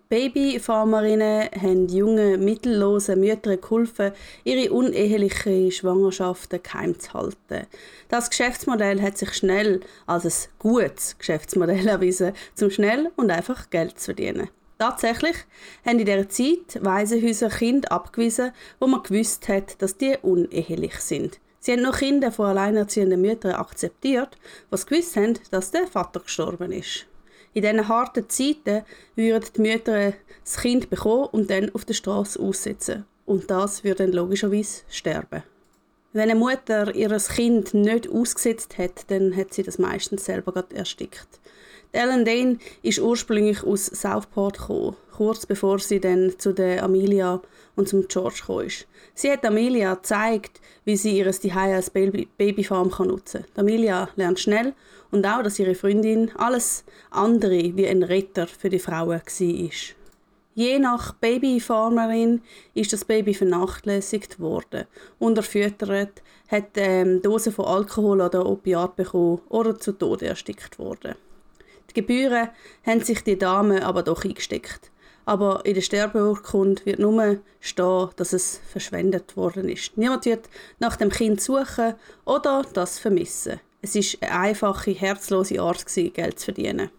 Babyfarmerinnen 0.09 1.49
haben 1.61 1.87
jungen, 1.87 2.43
mittellosen 2.43 3.19
Müttern 3.19 3.61
geholfen, 3.61 4.11
ihre 4.43 4.73
uneheliche 4.73 5.71
Schwangerschaften 5.71 6.63
geheim 6.63 6.99
zu 6.99 7.13
halten. 7.13 7.67
Das 8.07 8.31
Geschäftsmodell 8.31 9.03
hat 9.03 9.19
sich 9.19 9.33
schnell 9.35 9.81
als 10.07 10.25
ein 10.25 10.51
gutes 10.57 11.15
Geschäftsmodell 11.19 11.87
erwiesen, 11.87 12.33
um 12.59 12.71
schnell 12.71 13.11
und 13.17 13.29
einfach 13.29 13.69
Geld 13.69 13.99
zu 13.99 14.05
verdienen. 14.05 14.49
Tatsächlich 14.79 15.35
haben 15.85 15.99
in 15.99 16.05
dieser 16.05 16.29
Zeit 16.29 16.83
Waisenhäuser 16.83 17.49
Kinder 17.49 17.91
abgewiesen, 17.91 18.51
wo 18.79 18.87
man 18.87 19.03
gewusst 19.03 19.47
hat, 19.47 19.79
dass 19.79 19.97
die 19.97 20.17
unehelich 20.21 20.95
sind. 20.95 21.39
Sie 21.59 21.73
haben 21.73 21.81
noch 21.81 21.97
Kinder 21.97 22.31
von 22.31 22.47
alleinerziehenden 22.47 23.21
Müttern 23.21 23.53
akzeptiert, 23.53 24.37
was 24.69 24.85
gewusst 24.85 25.15
haben, 25.15 25.37
dass 25.51 25.71
der 25.71 25.87
Vater 25.87 26.21
gestorben 26.21 26.71
ist. 26.71 27.05
In 27.53 27.63
diesen 27.63 27.87
harten 27.87 28.29
Zeiten 28.29 28.83
würden 29.15 29.49
die 29.55 29.61
Mütter 29.61 30.13
das 30.43 30.57
Kind 30.57 30.89
bekommen 30.89 31.29
und 31.31 31.49
dann 31.49 31.73
auf 31.73 31.83
der 31.83 31.95
Straße 31.95 32.39
aussetzen. 32.39 33.05
Und 33.25 33.51
das 33.51 33.83
würde 33.83 34.05
dann 34.05 34.13
logischerweise 34.13 34.83
sterben. 34.89 35.43
Wenn 36.13 36.29
eine 36.29 36.39
Mutter 36.39 36.95
ihr 36.95 37.15
Kind 37.17 37.73
nicht 37.73 38.09
ausgesetzt 38.09 38.77
hat, 38.77 39.11
dann 39.11 39.35
hat 39.35 39.53
sie 39.53 39.63
das 39.63 39.77
meistens 39.77 40.25
selber 40.25 40.63
erstickt. 40.73 41.27
Ellen 41.91 42.23
Dane 42.23 42.57
ist 42.81 42.99
ursprünglich 42.99 43.63
aus 43.63 43.87
Southport 43.87 44.59
gekommen, 44.59 44.95
kurz 45.15 45.45
bevor 45.45 45.79
sie 45.79 45.99
dann 45.99 46.33
zu 46.37 46.53
der 46.53 46.83
Amelia 46.83 47.41
und 47.79 47.87
zum 47.87 48.07
George 48.07 48.41
kam. 48.45 48.67
Sie 49.15 49.31
hat 49.31 49.45
Amelia 49.45 49.95
gezeigt, 49.95 50.59
wie 50.83 50.97
sie 50.97 51.17
ihr 51.17 51.31
Zuhause 51.31 51.75
als 51.75 51.89
Babyfarm 51.89 52.91
nutzen 52.99 53.45
kann. 53.55 53.65
Amelia 53.65 54.09
lernt 54.17 54.39
schnell 54.39 54.73
und 55.11 55.25
auch, 55.25 55.41
dass 55.41 55.59
ihre 55.59 55.75
Freundin 55.75 56.29
alles 56.35 56.83
andere 57.09 57.75
wie 57.75 57.87
ein 57.87 58.03
Retter 58.03 58.47
für 58.47 58.69
die 58.69 58.79
Frauen 58.79 59.21
war. 59.21 59.69
Je 60.55 60.77
nach 60.77 61.13
Babyfarmerin 61.13 62.41
ist 62.73 62.91
das 62.91 63.05
Baby 63.05 63.33
vernachlässigt 63.33 64.41
worden, 64.41 64.85
unterfüttert, 65.17 66.21
hat 66.49 66.71
ähm, 66.75 67.21
Dosen 67.21 67.53
von 67.53 67.65
Alkohol 67.65 68.19
oder 68.19 68.45
Opiat 68.45 68.97
bekommen 68.97 69.39
oder 69.47 69.79
zu 69.79 69.93
Tode 69.93 70.25
erstickt 70.25 70.77
worden. 70.79 71.15
Die 71.89 71.93
Gebühren 71.93 72.49
haben 72.85 73.01
sich 73.01 73.23
die 73.23 73.37
Damen 73.37 73.81
aber 73.81 74.03
doch 74.03 74.25
eingesteckt. 74.25 74.91
Aber 75.29 75.63
in 75.63 75.75
der 75.75 75.81
Sterbeurkunde 75.81 76.83
wird 76.87 76.97
nur 76.97 77.37
stehen, 77.59 78.09
dass 78.15 78.33
es 78.33 78.59
verschwendet 78.67 79.37
worden 79.37 79.69
ist. 79.69 79.95
Niemand 79.95 80.25
wird 80.25 80.49
nach 80.79 80.95
dem 80.95 81.11
Kind 81.11 81.39
suchen 81.39 81.93
oder 82.25 82.65
das 82.73 82.97
vermissen. 82.97 83.59
Es 83.83 83.93
ist 83.93 84.17
eine 84.23 84.31
einfache, 84.31 84.89
herzlose 84.89 85.61
Art, 85.61 85.85
Geld 85.85 86.39
zu 86.39 86.45
verdienen. 86.45 86.89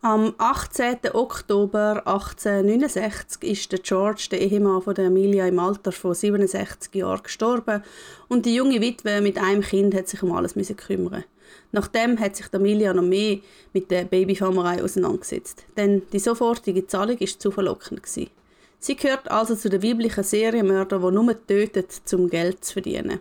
Am 0.00 0.34
18. 0.38 0.96
Oktober 1.12 2.02
1869 2.06 3.42
ist 3.42 3.72
der 3.72 3.80
George, 3.80 4.28
der 4.30 4.40
Ehemann 4.40 4.80
von 4.80 4.94
der 4.94 5.06
Emilia, 5.06 5.46
im 5.46 5.58
Alter 5.58 5.92
von 5.92 6.14
67 6.14 6.94
Jahren 6.94 7.22
gestorben 7.22 7.82
und 8.28 8.46
die 8.46 8.54
junge 8.54 8.80
Witwe 8.80 9.20
mit 9.20 9.36
einem 9.36 9.60
Kind 9.60 9.94
hat 9.94 10.08
sich 10.08 10.22
um 10.22 10.32
alles 10.32 10.54
kümmern. 10.76 11.24
Nachdem 11.72 12.18
hat 12.18 12.36
sich 12.36 12.46
Emilia 12.52 12.92
noch 12.94 13.02
mehr 13.02 13.38
mit 13.72 13.90
der 13.90 14.04
Babyfarmerei 14.04 14.82
auseinandergesetzt, 14.82 15.64
denn 15.76 16.02
die 16.12 16.18
sofortige 16.18 16.86
Zahlung 16.86 17.18
ist 17.18 17.40
zu 17.40 17.50
verlockend 17.50 18.02
gewesen. 18.02 18.30
Sie 18.78 18.96
gehört 18.96 19.30
also 19.30 19.54
zu 19.54 19.70
den 19.70 19.82
weiblichen 19.82 20.24
Serienmördern, 20.24 21.02
die 21.02 21.14
nur 21.14 21.46
töten, 21.46 21.84
um 22.12 22.28
Geld 22.28 22.64
zu 22.64 22.74
verdienen. 22.74 23.20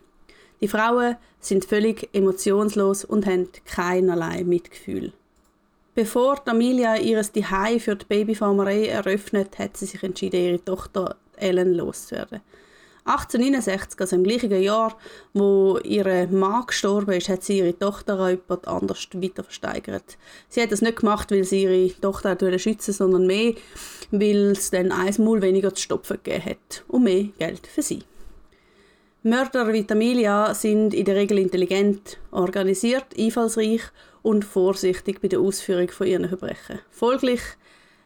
Die 0.60 0.68
Frauen 0.68 1.16
sind 1.40 1.66
völlig 1.66 2.10
emotionslos 2.14 3.06
und 3.06 3.26
haben 3.26 3.50
keinerlei 3.66 4.44
Mitgefühl. 4.44 5.14
Bevor 5.96 6.42
Amelia 6.48 6.98
ihres 6.98 7.32
Zuhause 7.32 7.80
für 7.80 7.96
die 7.96 8.06
Babyfarmerei 8.06 8.88
eröffnet, 8.88 9.60
hat 9.60 9.78
sie 9.78 9.86
sich 9.86 10.02
entschieden, 10.04 10.42
ihre 10.42 10.66
Tochter 10.66 11.18
Ellen 11.36 11.76
loszuwerden. 11.76 12.42
1869, 13.06 14.00
also 14.00 14.16
im 14.16 14.24
gleichen 14.24 14.52
Jahr, 14.62 14.98
wo 15.34 15.78
ihre 15.84 16.28
Mann 16.28 16.66
gestorben 16.68 17.12
ist, 17.14 17.30
hat 17.30 17.44
sie 17.44 17.60
ihre 17.60 17.78
Tochter 17.78 18.20
an 18.20 18.32
jemand 18.32 18.68
anders 18.68 19.08
weiter 19.14 19.44
versteigert. 19.44 20.18
Sie 20.50 20.62
hat 20.62 20.72
das 20.72 20.82
nicht 20.82 20.98
gemacht, 20.98 21.32
weil 21.32 21.44
sie 21.44 21.64
ihre 21.64 22.00
Tochter 22.00 22.38
schützen 22.58 22.94
sondern 22.94 23.28
mehr, 23.28 23.54
weil 24.12 24.52
es 24.52 24.72
dann 24.72 24.92
ein 24.92 25.14
Mal 25.18 25.42
weniger 25.42 25.74
zu 25.74 25.84
stopfen 25.84 26.20
gegeben 26.24 26.46
hat 26.46 26.84
und 26.88 27.04
mehr 27.04 27.26
Geld 27.38 27.68
für 27.68 27.82
sie. 27.82 28.04
Mörder 29.26 29.72
wie 29.72 29.86
Amelia 29.90 30.54
sind 30.54 30.94
in 30.94 31.06
der 31.06 31.16
Regel 31.16 31.40
intelligent, 31.40 32.20
organisiert, 32.32 33.06
einfallsreich 33.18 33.82
und 34.22 34.44
vorsichtig 34.44 35.22
bei 35.22 35.30
der 35.30 35.40
Ausführung 35.40 35.90
von 35.90 36.08
ihren 36.08 36.28
Verbrechen. 36.28 36.80
Folglich 36.92 37.42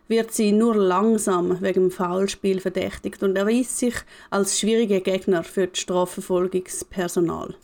wird 0.07 0.33
sie 0.33 0.51
nur 0.51 0.75
langsam 0.75 1.61
wegen 1.61 1.89
dem 1.89 1.91
Foulspiel 1.91 2.59
verdächtigt 2.59 3.23
und 3.23 3.35
erweist 3.35 3.77
sich 3.77 3.95
als 4.29 4.59
schwieriger 4.59 5.01
Gegner 5.01 5.43
für 5.43 5.67
das 5.67 5.79
Strafverfolgungspersonal. 5.79 7.55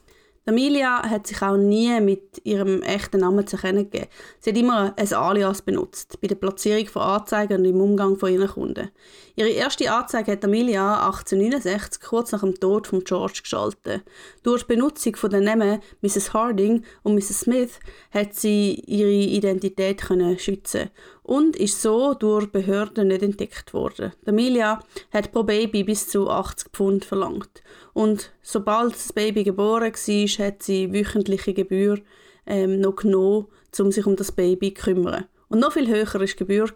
Amelia 0.45 1.09
hat 1.09 1.27
sich 1.27 1.41
auch 1.41 1.55
nie 1.55 2.01
mit 2.01 2.41
ihrem 2.43 2.81
echten 2.81 3.21
Namen 3.21 3.47
zu 3.47 3.55
erkennen 3.55 3.89
gegeben. 3.89 4.09
Sie 4.39 4.50
hat 4.50 4.57
immer 4.57 4.93
ein 4.97 5.13
Alias 5.13 5.62
benutzt, 5.62 6.19
bei 6.19 6.27
der 6.27 6.35
Platzierung 6.35 6.85
von 6.88 7.01
Anzeigen 7.01 7.59
und 7.59 7.65
im 7.65 7.79
Umgang 7.79 8.17
von 8.17 8.31
ihren 8.31 8.50
Kunden. 8.50 8.89
Ihre 9.35 9.50
erste 9.50 9.89
Anzeige 9.89 10.33
hat 10.33 10.43
Amelia 10.43 11.07
1869, 11.07 12.01
kurz 12.01 12.33
nach 12.33 12.41
dem 12.41 12.59
Tod 12.59 12.88
von 12.88 13.03
George, 13.03 13.39
geschaltet. 13.41 14.03
Durch 14.43 14.63
die 14.63 14.75
Benutzung 14.75 15.15
von 15.15 15.29
den 15.29 15.45
Namen 15.45 15.81
Mrs. 16.01 16.33
Harding 16.33 16.83
und 17.03 17.15
Mrs. 17.15 17.39
Smith 17.39 17.79
hat 18.12 18.35
sie 18.35 18.75
ihre 18.85 19.09
Identität 19.09 20.01
können 20.01 20.38
schützen 20.38 20.89
und 21.23 21.55
ist 21.55 21.81
so 21.81 22.13
durch 22.13 22.51
Behörden 22.51 23.07
nicht 23.07 23.23
entdeckt 23.23 23.73
worden. 23.73 24.12
Amelia 24.25 24.83
hat 25.12 25.31
pro 25.31 25.43
Baby 25.43 25.83
bis 25.83 26.09
zu 26.09 26.29
80 26.29 26.69
Pfund 26.73 27.05
verlangt. 27.05 27.63
Und 27.93 28.31
sobald 28.41 28.93
das 28.93 29.13
Baby 29.13 29.43
geboren 29.43 29.93
war, 29.93 30.27
hat 30.39 30.63
sie 30.63 30.93
wöchentliche 30.93 31.53
Gebühr 31.53 31.99
ähm, 32.45 32.79
noch 32.79 32.95
genommen, 32.95 33.47
um 33.79 33.91
sich 33.91 34.05
um 34.05 34.15
das 34.15 34.31
Baby 34.31 34.73
zu 34.73 34.83
kümmern. 34.83 35.25
Und 35.49 35.59
noch 35.59 35.73
viel 35.73 35.87
höher 35.87 36.11
war 36.11 36.25
die 36.25 36.35
Gebühr, 36.35 36.67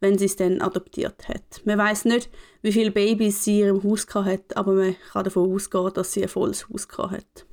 wenn 0.00 0.18
sie 0.18 0.24
es 0.24 0.36
dann 0.36 0.60
adoptiert 0.60 1.28
hat. 1.28 1.62
Man 1.64 1.78
weiß 1.78 2.04
nicht, 2.06 2.28
wie 2.62 2.72
viele 2.72 2.90
Babys 2.90 3.44
sie 3.44 3.60
in 3.60 3.66
ihrem 3.66 3.84
Haus 3.84 4.06
hat, 4.12 4.56
aber 4.56 4.72
man 4.72 4.96
kann 5.12 5.24
davon 5.24 5.54
ausgehen, 5.54 5.92
dass 5.94 6.12
sie 6.12 6.24
ein 6.24 6.28
volles 6.28 6.68
Haus 6.68 6.88
hat. 6.98 7.46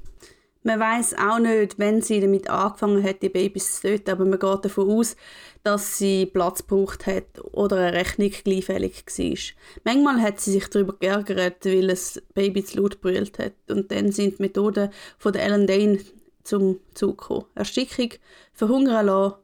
Man 0.67 0.79
weiß 0.79 1.17
auch 1.19 1.37
nicht, 1.37 1.77
wenn 1.77 2.01
sie 2.01 2.19
damit 2.19 2.49
angefangen 2.49 3.03
hat, 3.03 3.21
die 3.21 3.29
Babys 3.29 3.75
zu 3.75 3.81
töten, 3.83 4.09
aber 4.09 4.25
man 4.25 4.39
geht 4.39 4.65
davon 4.65 4.89
aus, 4.89 5.15
dass 5.61 5.99
sie 5.99 6.25
Platz 6.25 6.65
gebraucht 6.65 7.05
hat 7.05 7.39
oder 7.51 7.77
eine 7.77 7.93
Rechnung 7.93 8.31
gleichfällig 8.31 9.05
war. 9.05 9.37
Manchmal 9.83 10.21
hat 10.23 10.39
sie 10.39 10.53
sich 10.53 10.67
darüber 10.67 10.93
geärgert, 10.99 11.65
weil 11.65 11.85
das 11.85 12.19
Baby 12.33 12.63
zu 12.63 12.79
laut 12.81 12.99
brüllt 12.99 13.37
hat. 13.37 13.53
Und 13.69 13.91
dann 13.91 14.11
sind 14.11 14.39
die 14.39 14.41
Methoden 14.41 14.89
von 15.19 15.33
der 15.33 15.43
Ellen 15.43 15.67
Dane 15.67 15.99
zum 16.43 16.79
Zug 16.95 17.19
gekommen. 17.19 17.45
Erstickung, 17.53 18.13
verhungern 18.51 19.05
lassen, 19.05 19.35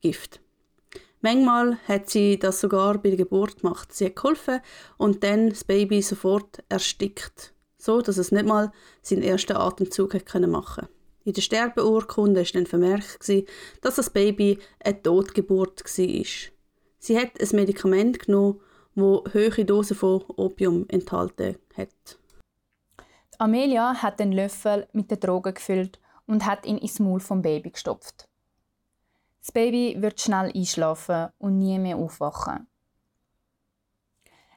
Gift. 0.00 0.40
Manchmal 1.20 1.76
hat 1.86 2.08
sie 2.08 2.38
das 2.38 2.62
sogar 2.62 2.96
bei 2.96 3.10
der 3.10 3.18
Geburt 3.18 3.60
gemacht. 3.60 3.92
Sie 3.92 4.06
hat 4.06 4.16
geholfen 4.16 4.60
und 4.96 5.22
dann 5.22 5.50
das 5.50 5.64
Baby 5.64 6.00
sofort 6.00 6.64
erstickt 6.70 7.51
so 7.82 8.00
dass 8.00 8.16
es 8.16 8.30
nicht 8.30 8.46
mal 8.46 8.70
seinen 9.02 9.22
ersten 9.22 9.56
Atemzug 9.56 10.14
hätte 10.14 10.46
machen 10.46 10.86
In 11.24 11.32
der 11.32 11.42
Sterbeurkunde 11.42 12.40
war 12.40 12.52
dann 12.52 12.66
vermerkt, 12.66 13.28
dass 13.80 13.96
das 13.96 14.10
Baby 14.10 14.60
eine 14.84 15.02
Totgeburt 15.02 15.82
war. 15.82 16.24
Sie 16.98 17.18
hat 17.18 17.40
ein 17.40 17.56
Medikament 17.56 18.20
genommen, 18.20 18.60
das 18.94 19.34
hohe 19.34 19.64
Dosen 19.64 19.96
von 19.96 20.22
Opium 20.36 20.86
enthalten 20.88 21.56
hat. 21.76 22.18
Amelia 23.38 24.00
hat 24.00 24.20
den 24.20 24.30
Löffel 24.30 24.86
mit 24.92 25.10
der 25.10 25.18
Droge 25.18 25.52
gefüllt 25.52 25.98
und 26.26 26.46
hat 26.46 26.64
ihn 26.64 26.78
ins 26.78 27.00
Maul 27.00 27.18
vom 27.18 27.42
Baby 27.42 27.70
gestopft. 27.70 28.26
Das 29.40 29.50
Baby 29.50 29.96
wird 30.00 30.20
schnell 30.20 30.52
einschlafen 30.54 31.30
und 31.38 31.58
nie 31.58 31.80
mehr 31.80 31.96
aufwachen. 31.96 32.68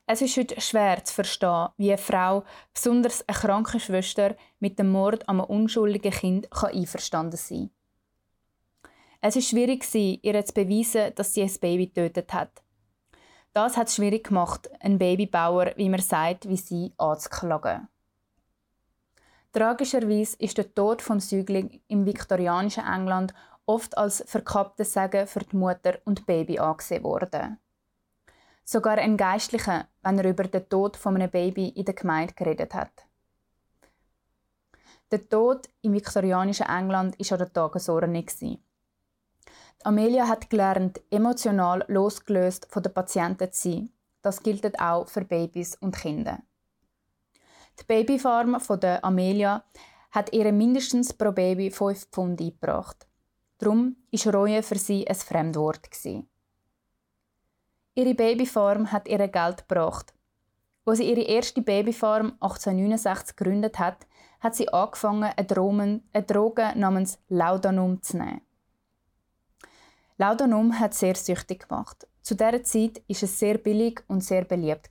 Es 0.08 0.22
ist 0.22 0.38
heute 0.38 0.62
schwer 0.62 1.04
zu 1.04 1.13
verstehen, 1.15 1.70
wie 1.78 1.91
eine 1.91 1.98
Frau, 1.98 2.44
besonders 2.74 3.28
eine 3.28 3.38
kranke 3.38 3.80
Schwester, 3.80 4.36
mit 4.60 4.78
dem 4.78 4.91
Mord 4.91 5.28
an 5.28 5.39
einem 5.39 5.50
unschuldigen 5.50 6.12
Kind 6.12 6.48
einverstanden 6.52 7.38
sein 7.38 7.72
kann. 8.84 8.91
Es 9.22 9.36
war 9.36 9.41
schwierig, 9.41 9.84
ihr 9.96 10.46
zu 10.46 10.54
beweisen, 10.54 11.12
dass 11.15 11.34
sie 11.34 11.41
ein 11.41 11.52
Baby 11.60 11.88
getötet 11.88 12.32
hat. 12.34 12.62
Das 13.54 13.78
hat 13.78 13.88
es 13.88 13.96
schwierig 13.96 14.28
gemacht, 14.28 14.70
einen 14.80 15.00
Babybauer, 15.00 15.74
wie 15.76 15.89
man 15.89 16.02
sagt, 16.02 16.48
wie 16.48 16.58
sie 16.58 16.94
anzuklagen. 16.98 17.88
Tragischerweise 19.54 20.36
ist 20.38 20.58
der 20.60 20.76
Tod 20.76 21.02
vom 21.02 21.20
Säugling 21.20 21.82
im 21.88 22.06
viktorianischen 22.06 22.84
England 22.86 23.34
oft 23.65 23.98
als 23.98 24.24
verkapptes 24.28 24.94
Segen 24.94 25.26
für 25.26 25.39
die 25.39 25.56
Mutter 25.56 25.98
und 26.04 26.28
Baby 26.28 26.60
angesehen 26.60 27.04
worden. 27.04 27.58
Sogar 28.67 28.97
ein 28.97 29.15
Geistlicher, 29.15 29.88
wenn 30.01 30.17
er 30.17 30.28
über 30.28 30.43
den 30.43 30.67
Tod 30.67 30.97
von 30.97 31.15
einem 31.15 31.30
Baby 31.30 31.69
in 31.69 31.86
der 31.86 31.93
Gemeinde 31.93 32.34
geredet 32.34 32.73
hat. 32.73 33.06
Der 35.12 35.30
Tod 35.30 35.69
im 35.84 35.93
viktorianischen 35.93 36.65
England 36.65 37.17
war 37.19 37.32
an 37.32 37.38
der 37.38 37.54
Tagesordnung. 37.54 38.25
Amelia 39.84 40.28
hat 40.28 40.49
gelernt, 40.49 40.99
emotional 41.12 41.86
losgelöst 41.88 42.65
von 42.71 42.82
den 42.82 42.91
Patienten 42.91 43.51
zu 43.51 43.69
sein. 43.69 43.89
Das 44.23 44.41
gilt 44.41 44.80
auch 44.82 45.08
für 45.08 45.23
Babys 45.23 45.75
und 45.75 45.95
Kinder. 45.95 46.39
Die 47.80 47.84
Babyfarm 47.84 48.60
von 48.60 48.80
der 48.80 49.06
Amelia 49.06 49.63
hat 50.10 50.34
ihr 50.34 50.51
mindestens 50.51 51.13
pro 51.13 51.32
Baby 51.32 51.69
5 51.69 52.08
Pfund 52.10 52.41
eingebracht. 52.41 53.06
Darum 53.60 53.95
war 54.12 54.34
Reue 54.34 54.63
für 54.63 54.80
sie 54.80 55.08
ein 55.08 55.13
Fremdwort. 55.13 55.91
Gewesen. 55.91 56.28
Ihre 57.98 58.14
Babyfarm 58.14 58.92
hat 58.92 59.08
ihr 59.08 59.26
Geld 59.30 59.68
gebracht. 59.68 60.14
Als 60.86 60.98
sie 60.98 61.10
ihre 61.10 61.22
erste 61.22 61.62
Babyfarm 61.62 62.34
1869 62.42 63.38
gegründet 63.38 63.80
hat, 63.80 64.06
hat 64.42 64.54
sie 64.54 64.68
angefangen, 64.68 65.32
eine, 65.36 65.48
Drogen, 65.48 66.04
eine 66.12 66.24
Droge 66.24 66.74
namens 66.76 67.18
Laudanum 67.30 68.02
zu 68.02 68.18
nehmen. 68.18 68.42
Laudanum 70.18 70.78
hat 70.78 70.94
sehr 70.94 71.16
süchtig 71.16 71.70
gemacht. 71.70 72.06
Zu 72.22 72.36
dieser 72.36 72.64
Zeit 72.64 72.98
war 72.98 73.24
es 73.24 73.40
sehr 73.40 73.58
billig 73.58 74.04
und 74.08 74.24
sehr 74.24 74.44
beliebt. 74.44 74.90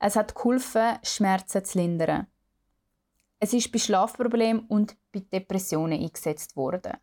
Es 0.00 0.16
hat 0.16 0.34
geholfen, 0.34 0.98
Schmerzen 1.04 1.64
zu 1.64 1.78
lindern. 1.78 2.26
Es 3.38 3.52
ist 3.52 3.70
bei 3.70 3.78
Schlafproblemen 3.78 4.66
und 4.66 4.96
bei 5.12 5.20
Depressionen 5.20 6.02
eingesetzt 6.02 6.56
worden. 6.56 6.94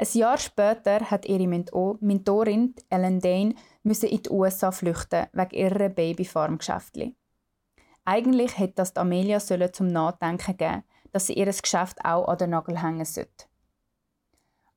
Ein 0.00 0.08
Jahr 0.14 0.38
später 0.38 1.10
hat 1.10 1.26
ihre 1.26 1.46
Mentorin 1.46 2.74
Ellen 2.88 3.20
Dane 3.20 3.54
müssen 3.82 4.08
in 4.08 4.22
die 4.22 4.30
USA 4.30 4.72
flüchten 4.72 5.26
wegen 5.34 5.50
ihrer 5.50 5.90
Babyfarm-Geschäftli. 5.90 7.14
Eigentlich 8.06 8.58
hätte 8.58 8.76
das 8.76 8.96
Amelia 8.96 9.40
zum 9.40 9.88
Nachdenken 9.88 10.56
geben, 10.56 10.84
dass 11.12 11.26
sie 11.26 11.34
ihr 11.34 11.52
Geschäft 11.52 11.98
auch 12.02 12.28
an 12.28 12.38
den 12.38 12.48
Nagel 12.48 12.82
hängen 12.82 13.04
sollte. 13.04 13.44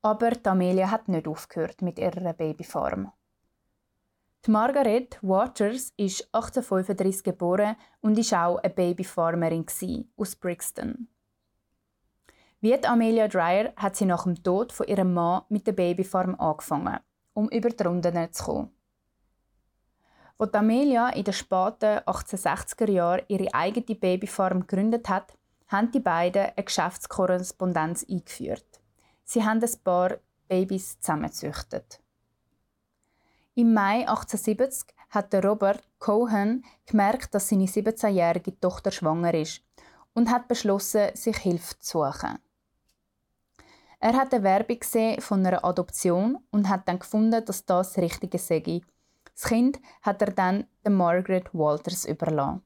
Aber 0.01 0.33
Amelia 0.43 0.91
hat 0.91 1.07
nicht 1.07 1.25
aufgehört 1.25 1.81
mit 1.81 1.99
ihrer 1.99 2.33
Babyfarm. 2.33 3.13
Die 4.45 4.51
Margaret 4.51 5.19
Waters 5.21 5.93
ist 5.95 6.27
1835 6.33 7.23
geboren 7.23 7.77
und 8.01 8.17
war 8.17 8.47
auch 8.47 8.57
eine 8.57 8.73
Babyfarmerin 8.73 9.65
aus 10.17 10.35
Brixton. 10.35 11.07
Wie 12.63 12.81
Amelia 12.81 13.27
Dreyer 13.27 13.73
hat 13.75 13.97
sie 13.97 14.05
nach 14.05 14.23
dem 14.23 14.41
Tod 14.41 14.71
von 14.71 14.87
ihrem 14.87 15.13
Mann 15.13 15.41
mit 15.49 15.67
der 15.67 15.73
Babyfarm 15.73 16.35
angefangen 16.39 16.97
um 17.33 17.49
über 17.49 17.67
die 17.67 17.83
Runden 17.83 18.31
zu 18.31 18.43
kommen. 18.45 18.71
Als 20.37 20.53
Amelia 20.53 21.09
in 21.09 21.25
den 21.25 21.33
späten 21.33 21.99
1860er 22.05 22.89
Jahren 22.89 23.25
ihre 23.27 23.53
eigene 23.53 23.99
Babyfarm 23.99 24.61
gegründet 24.61 25.09
hat, 25.09 25.33
haben 25.67 25.91
die 25.91 25.99
beiden 25.99 26.51
eine 26.55 26.63
Geschäftskorrespondenz 26.63 28.05
eingeführt. 28.09 28.79
Sie 29.25 29.43
haben 29.43 29.61
ein 29.61 29.83
paar 29.83 30.19
Babys 30.47 31.01
zusammengezüchtet. 31.01 31.99
Im 33.55 33.73
Mai 33.73 34.07
1870 34.07 34.95
hat 35.09 35.35
Robert 35.43 35.83
Cohen 35.99 36.63
gemerkt, 36.85 37.35
dass 37.35 37.49
seine 37.49 37.65
17-jährige 37.65 38.57
Tochter 38.57 38.91
schwanger 38.91 39.33
ist 39.33 39.61
und 40.13 40.31
hat 40.31 40.47
beschlossen, 40.47 41.09
sich 41.13 41.35
Hilfe 41.35 41.77
zu 41.79 41.97
suchen. 41.97 42.39
Er 44.03 44.17
hat 44.17 44.33
eine 44.33 44.43
Werbung 44.43 44.79
gesehen 44.79 45.21
von 45.21 45.45
einer 45.45 45.63
Adoption 45.63 46.37
und 46.51 46.67
hat 46.67 46.89
dann 46.89 46.99
gefunden, 46.99 47.45
dass 47.45 47.65
das 47.65 47.93
das 47.93 47.97
Richtige 47.97 48.37
sei. 48.37 48.81
Das 49.33 49.45
Kind 49.45 49.79
hat 50.01 50.21
er 50.21 50.31
dann 50.31 50.67
der 50.83 50.91
Margaret 50.91 51.45
Walters 51.53 52.03
überlassen. 52.03 52.63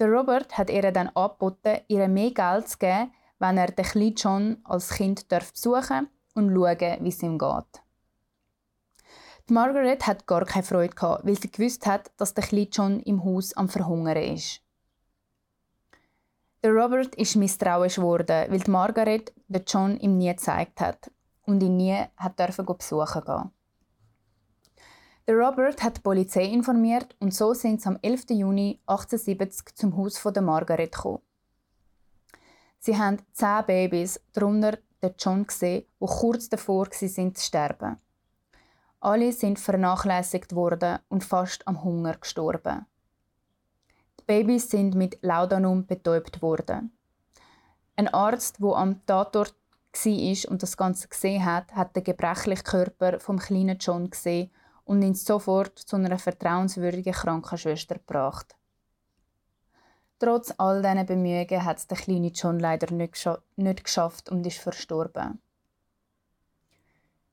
Der 0.00 0.08
Robert 0.08 0.58
hat 0.58 0.70
ihr 0.70 0.90
dann 0.90 1.10
angeboten, 1.10 1.82
ihr 1.86 2.08
mehr 2.08 2.32
Geld 2.32 2.68
zu 2.68 2.78
geben, 2.78 3.12
wenn 3.38 3.58
er 3.58 3.68
den 3.68 3.84
kleinen 3.84 4.16
John 4.16 4.56
als 4.64 4.90
Kind 4.90 5.28
besuchen 5.28 6.08
und 6.34 6.52
schauen, 6.52 7.04
wie 7.04 7.08
es 7.08 7.22
ihm 7.22 7.38
geht. 7.38 7.82
Die 9.48 9.52
Margaret 9.52 10.04
hat 10.04 10.26
gar 10.26 10.44
keine 10.46 10.64
Freude 10.64 10.96
gehabt, 10.96 11.24
weil 11.24 11.40
sie 11.40 11.48
gewusst 11.48 11.86
hat, 11.86 12.10
dass 12.16 12.34
der 12.34 12.42
kleine 12.42 12.70
John 12.72 12.98
im 12.98 13.24
Haus 13.24 13.52
am 13.52 13.68
Verhungern 13.68 14.16
ist. 14.16 14.62
Der 16.62 16.72
Robert 16.72 17.14
ist 17.14 17.36
misstrauisch 17.36 17.96
geworden, 17.96 18.50
weil 18.50 18.60
die 18.60 18.70
Margaret 18.70 19.32
den 19.48 19.64
John 19.66 19.96
ihm 19.96 20.18
nie 20.18 20.28
gezeigt 20.28 20.80
hat 20.80 21.10
und 21.46 21.62
ihn 21.62 21.78
nie 21.78 22.04
hat 22.16 22.38
dürfen 22.38 22.66
besuchen 22.66 23.24
gehen. 23.24 23.50
Der 25.26 25.36
Robert 25.36 25.82
hat 25.82 25.96
die 25.96 26.00
Polizei 26.02 26.44
informiert 26.44 27.16
und 27.18 27.32
so 27.32 27.54
sind 27.54 27.80
sie 27.80 27.88
am 27.88 27.98
11. 28.02 28.30
Juni 28.30 28.78
1870 28.86 29.74
zum 29.74 29.96
Haus 29.96 30.18
von 30.18 30.34
der 30.34 30.42
Margaret 30.42 30.92
gekommen. 30.92 31.22
Sie 32.78 32.98
haben 32.98 33.22
zehn 33.32 33.64
Babys, 33.66 34.20
darunter 34.32 34.78
den 35.02 35.14
John 35.18 35.46
gesehen, 35.46 35.86
wo 35.98 36.06
kurz 36.06 36.50
davor 36.50 36.88
sind 36.90 37.38
zu 37.38 37.44
sterben. 37.44 37.96
Alle 39.00 39.32
sind 39.32 39.58
vernachlässigt 39.58 40.54
worden 40.54 40.98
und 41.08 41.24
fast 41.24 41.66
am 41.66 41.82
Hunger 41.82 42.16
gestorben. 42.16 42.84
Babys 44.30 44.70
sind 44.70 44.94
mit 44.94 45.18
Laudanum 45.22 45.86
betäubt 45.86 46.40
worden. 46.40 46.92
Ein 47.96 48.06
Arzt, 48.06 48.60
der 48.60 48.76
am 48.76 49.04
Tatort 49.04 49.56
war 49.92 50.50
und 50.52 50.62
das 50.62 50.76
Ganze 50.76 51.08
gesehen 51.08 51.44
hat, 51.44 51.74
hat 51.74 51.96
den 51.96 52.04
gebrechlichen 52.04 52.62
Körper 52.62 53.18
vom 53.18 53.40
kleinen 53.40 53.78
John 53.78 54.08
gesehen 54.08 54.52
und 54.84 55.02
ihn 55.02 55.16
sofort 55.16 55.80
zu 55.80 55.96
einer 55.96 56.16
vertrauenswürdigen 56.16 57.12
Krankenschwester 57.12 57.96
gebracht. 57.96 58.54
Trotz 60.20 60.54
all 60.58 60.80
diesen 60.80 61.06
Bemühungen 61.06 61.64
hat 61.64 61.78
es 61.78 61.88
der 61.88 61.98
kleine 61.98 62.28
John 62.28 62.60
leider 62.60 62.94
nicht, 62.94 63.14
gescha 63.14 63.40
nicht 63.56 63.82
geschafft 63.82 64.30
und 64.30 64.46
ist 64.46 64.58
verstorben. 64.58 65.42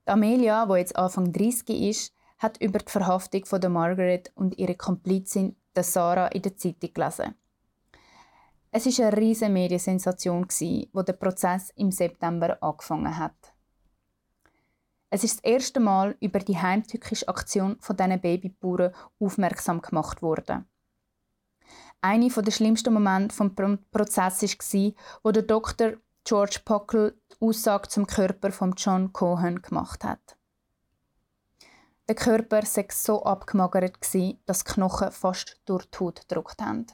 Die 0.08 0.10
Amelia, 0.10 0.66
die 0.66 0.80
jetzt 0.80 0.96
Anfang 0.96 1.32
30 1.32 1.70
ist, 1.70 2.16
hat 2.40 2.58
über 2.60 2.80
die 2.80 2.92
Verhaftung 2.92 3.46
von 3.46 3.62
der 3.62 3.70
Margaret 3.70 4.32
und 4.34 4.58
ihre 4.58 4.74
Komplizin 4.74 5.56
der 5.78 5.84
Sarah 5.84 6.28
in 6.28 6.42
der 6.42 6.58
Zeitung 6.58 6.94
gelesen. 6.94 7.36
Es 8.72 8.86
war 8.86 9.08
eine 9.08 9.18
riesige 9.18 9.52
Mediensensation, 9.52 10.48
wo 10.92 11.02
der 11.02 11.14
Prozess 11.14 11.72
im 11.76 11.92
September 11.92 12.58
angefangen 12.62 13.18
hat. 13.18 13.54
Es 15.10 15.24
ist 15.24 15.38
das 15.38 15.52
erste 15.52 15.80
Mal 15.80 16.18
über 16.20 16.40
die 16.40 16.58
heimtückische 16.58 17.28
Aktion 17.30 17.78
von 17.80 17.96
diesen 17.96 18.20
Babybauern 18.20 18.94
aufmerksam 19.20 19.82
gemacht 19.82 20.22
worden. 20.22 20.68
Einer 22.02 22.30
der 22.30 22.52
schlimmsten 22.52 22.94
Momente 22.94 23.36
des 23.38 23.80
Prozesses 23.92 24.58
war, 24.60 24.92
wo 25.24 25.32
der 25.32 25.44
Dr. 25.44 25.94
George 26.26 26.60
Pockle 26.66 27.16
die 27.32 27.46
Aussage 27.46 27.88
zum 27.88 28.06
Körper 28.06 28.52
von 28.52 28.74
John 28.76 29.14
Cohen 29.14 29.62
gemacht 29.62 30.04
hat. 30.04 30.37
Der 32.08 32.16
Körper 32.16 32.66
sei 32.66 32.88
so 32.90 33.24
abgemagert, 33.24 33.98
dass 34.02 34.64
die 34.64 34.74
Knochen 34.74 35.12
fast 35.12 35.60
durch 35.66 35.86
die 35.90 35.98
Haut 36.00 36.22
gedruckt 36.22 36.62
haben. 36.62 36.86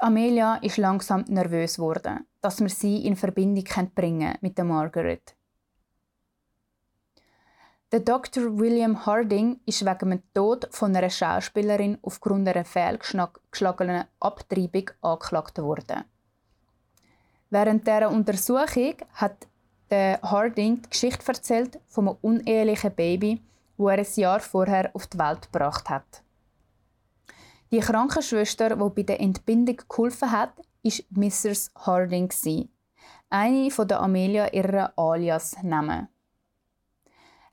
Amelia 0.00 0.56
ist 0.56 0.76
langsam 0.76 1.24
nervös 1.28 1.76
geworden, 1.76 2.26
dass 2.40 2.58
man 2.58 2.68
sie 2.68 3.06
in 3.06 3.14
Verbindung 3.14 3.90
bringen 3.94 4.36
mit 4.40 4.58
der 4.58 4.64
Margaret. 4.64 5.36
Der 7.92 8.00
Dr. 8.00 8.58
William 8.58 9.06
Harding 9.06 9.60
ist 9.66 9.84
wegen 9.84 10.10
dem 10.10 10.22
Tod 10.32 10.68
von 10.70 10.94
einer 10.96 11.10
Schauspielerin 11.10 11.98
aufgrund 12.02 12.48
einer 12.48 12.64
fehlgeschlagenen 12.64 14.04
Abtreibung 14.18 14.90
angeklagt 15.00 15.58
worden. 15.58 16.04
Während 17.50 17.86
dieser 17.86 18.10
Untersuchung 18.10 18.94
hat 19.14 19.46
der 19.90 20.20
Harding 20.22 20.82
die 20.82 20.90
Geschichte 20.90 21.26
erzählt 21.28 21.78
von 21.88 22.08
einem 22.08 22.18
unehelichen 22.20 22.94
Baby, 22.94 23.42
wo 23.80 23.88
er 23.88 23.98
ein 23.98 24.06
Jahr 24.14 24.40
vorher 24.40 24.90
auf 24.94 25.06
die 25.06 25.18
Welt 25.18 25.50
gebracht 25.50 25.88
hat. 25.88 26.22
Die 27.72 27.80
Krankenschwester, 27.80 28.76
die 28.76 28.90
bei 28.94 29.02
der 29.02 29.20
Entbindung 29.20 29.78
geholfen 29.88 30.30
hat, 30.30 30.52
ist 30.82 31.04
Mrs. 31.10 31.72
Harding 31.74 32.30
eine 33.30 33.70
von 33.70 33.88
der 33.88 34.00
Amelia 34.00 34.52
ihrer 34.52 34.92
Alias 34.98 35.56
nehmen. 35.62 36.08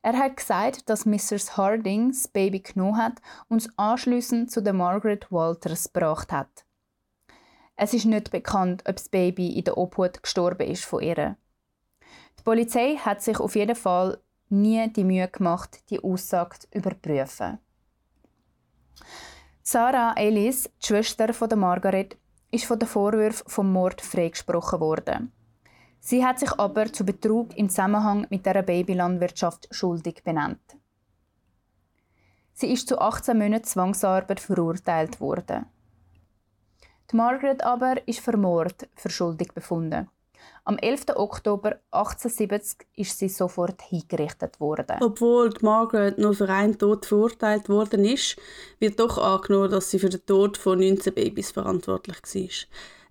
Er 0.01 0.17
hat 0.17 0.35
gesagt, 0.35 0.89
dass 0.89 1.05
Mrs. 1.05 1.55
Harding 1.55 2.09
das 2.09 2.27
Baby 2.27 2.59
genommen 2.59 2.97
hat 2.97 3.21
und 3.47 3.61
es 3.61 3.69
anschliessend 3.77 4.51
zu 4.51 4.61
der 4.61 4.73
Margaret 4.73 5.31
Walters 5.31 5.93
gebracht 5.93 6.33
hat. 6.33 6.65
Es 7.77 7.93
ist 7.93 8.05
nicht 8.05 8.31
bekannt, 8.31 8.83
ob 8.87 8.97
das 8.97 9.09
Baby 9.09 9.57
in 9.57 9.63
der 9.63 9.77
Obhut 9.77 10.23
gestorben 10.23 10.67
ist 10.67 10.83
von 10.83 11.03
ihr. 11.03 11.37
Die 12.39 12.43
Polizei 12.43 12.95
hat 12.95 13.21
sich 13.21 13.39
auf 13.39 13.55
jeden 13.55 13.75
Fall 13.75 14.19
nie 14.49 14.88
die 14.91 15.03
Mühe 15.03 15.27
gemacht, 15.27 15.81
die 15.89 16.03
Aussage 16.03 16.60
zu 16.60 16.67
überprüfen. 16.71 17.60
Sarah 19.63 20.13
Ellis, 20.15 20.69
die 20.81 20.88
Schwester 20.88 21.33
von 21.33 21.49
der 21.49 21.57
Margaret, 21.57 22.17
ist 22.51 22.65
von 22.65 22.79
den 22.79 22.88
Vorwürfen 22.88 23.49
vom 23.49 23.71
Mord 23.71 24.01
freigesprochen 24.01 24.79
worden. 24.79 25.31
Sie 25.99 26.25
hat 26.25 26.39
sich 26.39 26.51
aber 26.57 26.91
zu 26.91 27.05
Betrug 27.05 27.57
im 27.57 27.69
Zusammenhang 27.69 28.27
mit 28.29 28.45
der 28.45 28.62
Babylandwirtschaft 28.63 29.67
schuldig 29.71 30.23
benannt. 30.23 30.77
Sie 32.53 32.71
ist 32.71 32.88
zu 32.88 32.99
18 32.99 33.38
Monaten 33.38 33.65
Zwangsarbeit 33.65 34.39
verurteilt 34.39 35.19
worden. 35.19 35.65
Die 37.12 37.15
Margaret 37.15 37.63
aber 37.63 38.07
ist 38.07 38.19
für 38.19 38.38
Mord 38.38 38.89
für 38.95 39.10
schuldig 39.10 39.53
befunden. 39.53 40.10
Am 40.63 40.78
11. 40.78 41.15
Oktober 41.15 41.80
1870 41.91 42.88
ist 42.95 43.17
sie 43.17 43.30
sofort 43.30 43.82
hingerichtet 43.82 44.60
worden. 44.60 44.97
Obwohl 45.02 45.54
Margaret 45.62 46.17
nur 46.17 46.34
für 46.34 46.50
einen 46.50 46.78
Tod 46.78 47.06
verurteilt 47.06 47.69
worden 47.69 48.04
ist, 48.04 48.36
wird 48.80 49.00
doch 49.00 49.17
angenommen, 49.17 49.71
dass 49.71 49.91
sie 49.91 50.00
für 50.00 50.10
den 50.10 50.26
Tod 50.26 50.58
von 50.58 50.80
19 50.80 51.13
Babys 51.13 51.52
verantwortlich 51.52 52.17
war. 52.17 52.50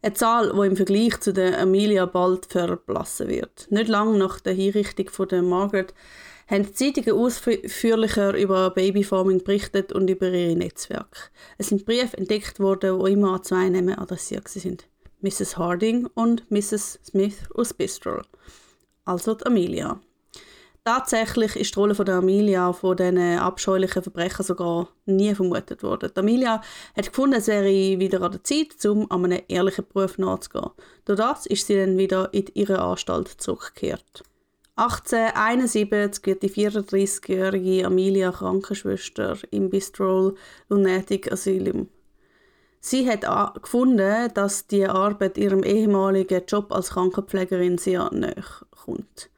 Eine 0.02 0.14
Zahl, 0.14 0.52
die 0.52 0.66
im 0.66 0.76
Vergleich 0.76 1.18
zu 1.20 1.32
der 1.32 1.58
Amelia 1.58 2.06
bald 2.06 2.46
verblassen 2.46 3.28
wird. 3.28 3.66
Nicht 3.70 3.88
lange 3.88 4.18
nach 4.18 4.40
der 4.40 4.52
Hinrichtung 4.52 5.08
von 5.08 5.28
der 5.28 5.42
Margaret 5.42 5.94
haben 6.48 6.64
die 6.64 6.72
Zeitungen 6.72 7.18
ausführlicher 7.18 8.36
über 8.36 8.70
Babyfarming 8.70 9.42
berichtet 9.42 9.92
und 9.92 10.08
über 10.08 10.28
ihre 10.28 10.56
Netzwerke. 10.56 11.18
Es 11.58 11.68
sind 11.68 11.84
Briefe 11.84 12.16
entdeckt 12.16 12.60
worden, 12.60 13.02
die 13.02 13.12
immer 13.12 13.34
an 13.34 13.42
zwei 13.42 13.68
Namen 13.68 13.98
adressiert 13.98 14.46
sind. 14.48 14.86
Mrs. 15.20 15.56
Harding 15.56 16.06
und 16.14 16.50
Mrs. 16.50 17.00
Smith 17.04 17.38
aus 17.54 17.74
Bristol, 17.74 18.22
also 19.04 19.34
die 19.34 19.46
Amelia. 19.46 20.00
Tatsächlich 20.86 21.56
ist 21.56 21.74
die 21.74 21.80
Rolle 21.80 21.96
von 21.96 22.06
der 22.06 22.14
Amelia 22.14 22.72
von 22.72 22.96
diesen 22.96 23.18
abscheulichen 23.18 24.04
Verbrechen 24.04 24.44
sogar 24.44 24.88
nie 25.04 25.34
vermutet 25.34 25.82
worden. 25.82 26.12
Die 26.14 26.20
Amelia 26.20 26.60
hat 26.96 27.06
gefunden, 27.06 27.34
es 27.34 27.48
wäre 27.48 27.66
wieder 27.98 28.22
an 28.22 28.30
der 28.30 28.44
Zeit, 28.44 28.86
um 28.86 29.10
an 29.10 29.24
einem 29.24 29.42
ehrlichen 29.48 29.84
Beruf 29.92 30.16
nachzugehen. 30.16 30.70
Durch 31.04 31.18
das 31.18 31.46
ist 31.46 31.66
sie 31.66 31.74
dann 31.74 31.98
wieder 31.98 32.32
in 32.32 32.46
ihre 32.54 32.78
Anstalt 32.78 33.26
zurückgekehrt. 33.26 34.22
1871 34.76 36.24
wird 36.24 36.42
die 36.44 36.50
34-jährige 36.50 37.86
Amelia 37.86 38.30
Krankenschwester 38.30 39.38
im 39.50 39.70
Bistrol 39.70 40.36
Lunatic 40.68 41.32
Asylum 41.32 41.88
Sie 42.88 43.10
hat 43.10 43.26
gefunden, 43.62 44.30
dass 44.34 44.68
die 44.68 44.86
Arbeit 44.86 45.38
ihrem 45.38 45.64
ehemaligen 45.64 46.44
Job 46.46 46.70
als 46.70 46.90
Krankenpflegerin 46.90 47.78
sehr 47.78 48.08
nahe 48.12 48.36
kommt. 48.70 49.28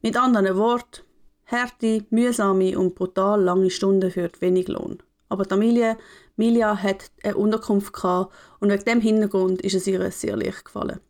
Mit 0.00 0.16
anderen 0.16 0.56
Worten, 0.56 1.02
harte, 1.44 2.06
mühsame 2.08 2.78
und 2.78 2.94
brutal 2.94 3.42
lange 3.42 3.68
Stunden 3.68 4.10
für 4.10 4.30
wenig 4.40 4.68
Lohn. 4.68 5.02
Aber 5.28 5.42
die 5.44 5.50
Familie 5.50 5.98
Milia 6.36 6.74
hat 6.74 7.10
eine 7.22 7.36
Unterkunft 7.36 7.92
gehabt 7.92 8.34
und 8.60 8.70
wegen 8.70 8.84
dem 8.84 9.00
Hintergrund 9.02 9.60
ist 9.60 9.74
es 9.74 9.86
ihr 9.86 10.10
sehr 10.10 10.38
leicht 10.38 10.64
gefallen. 10.64 11.00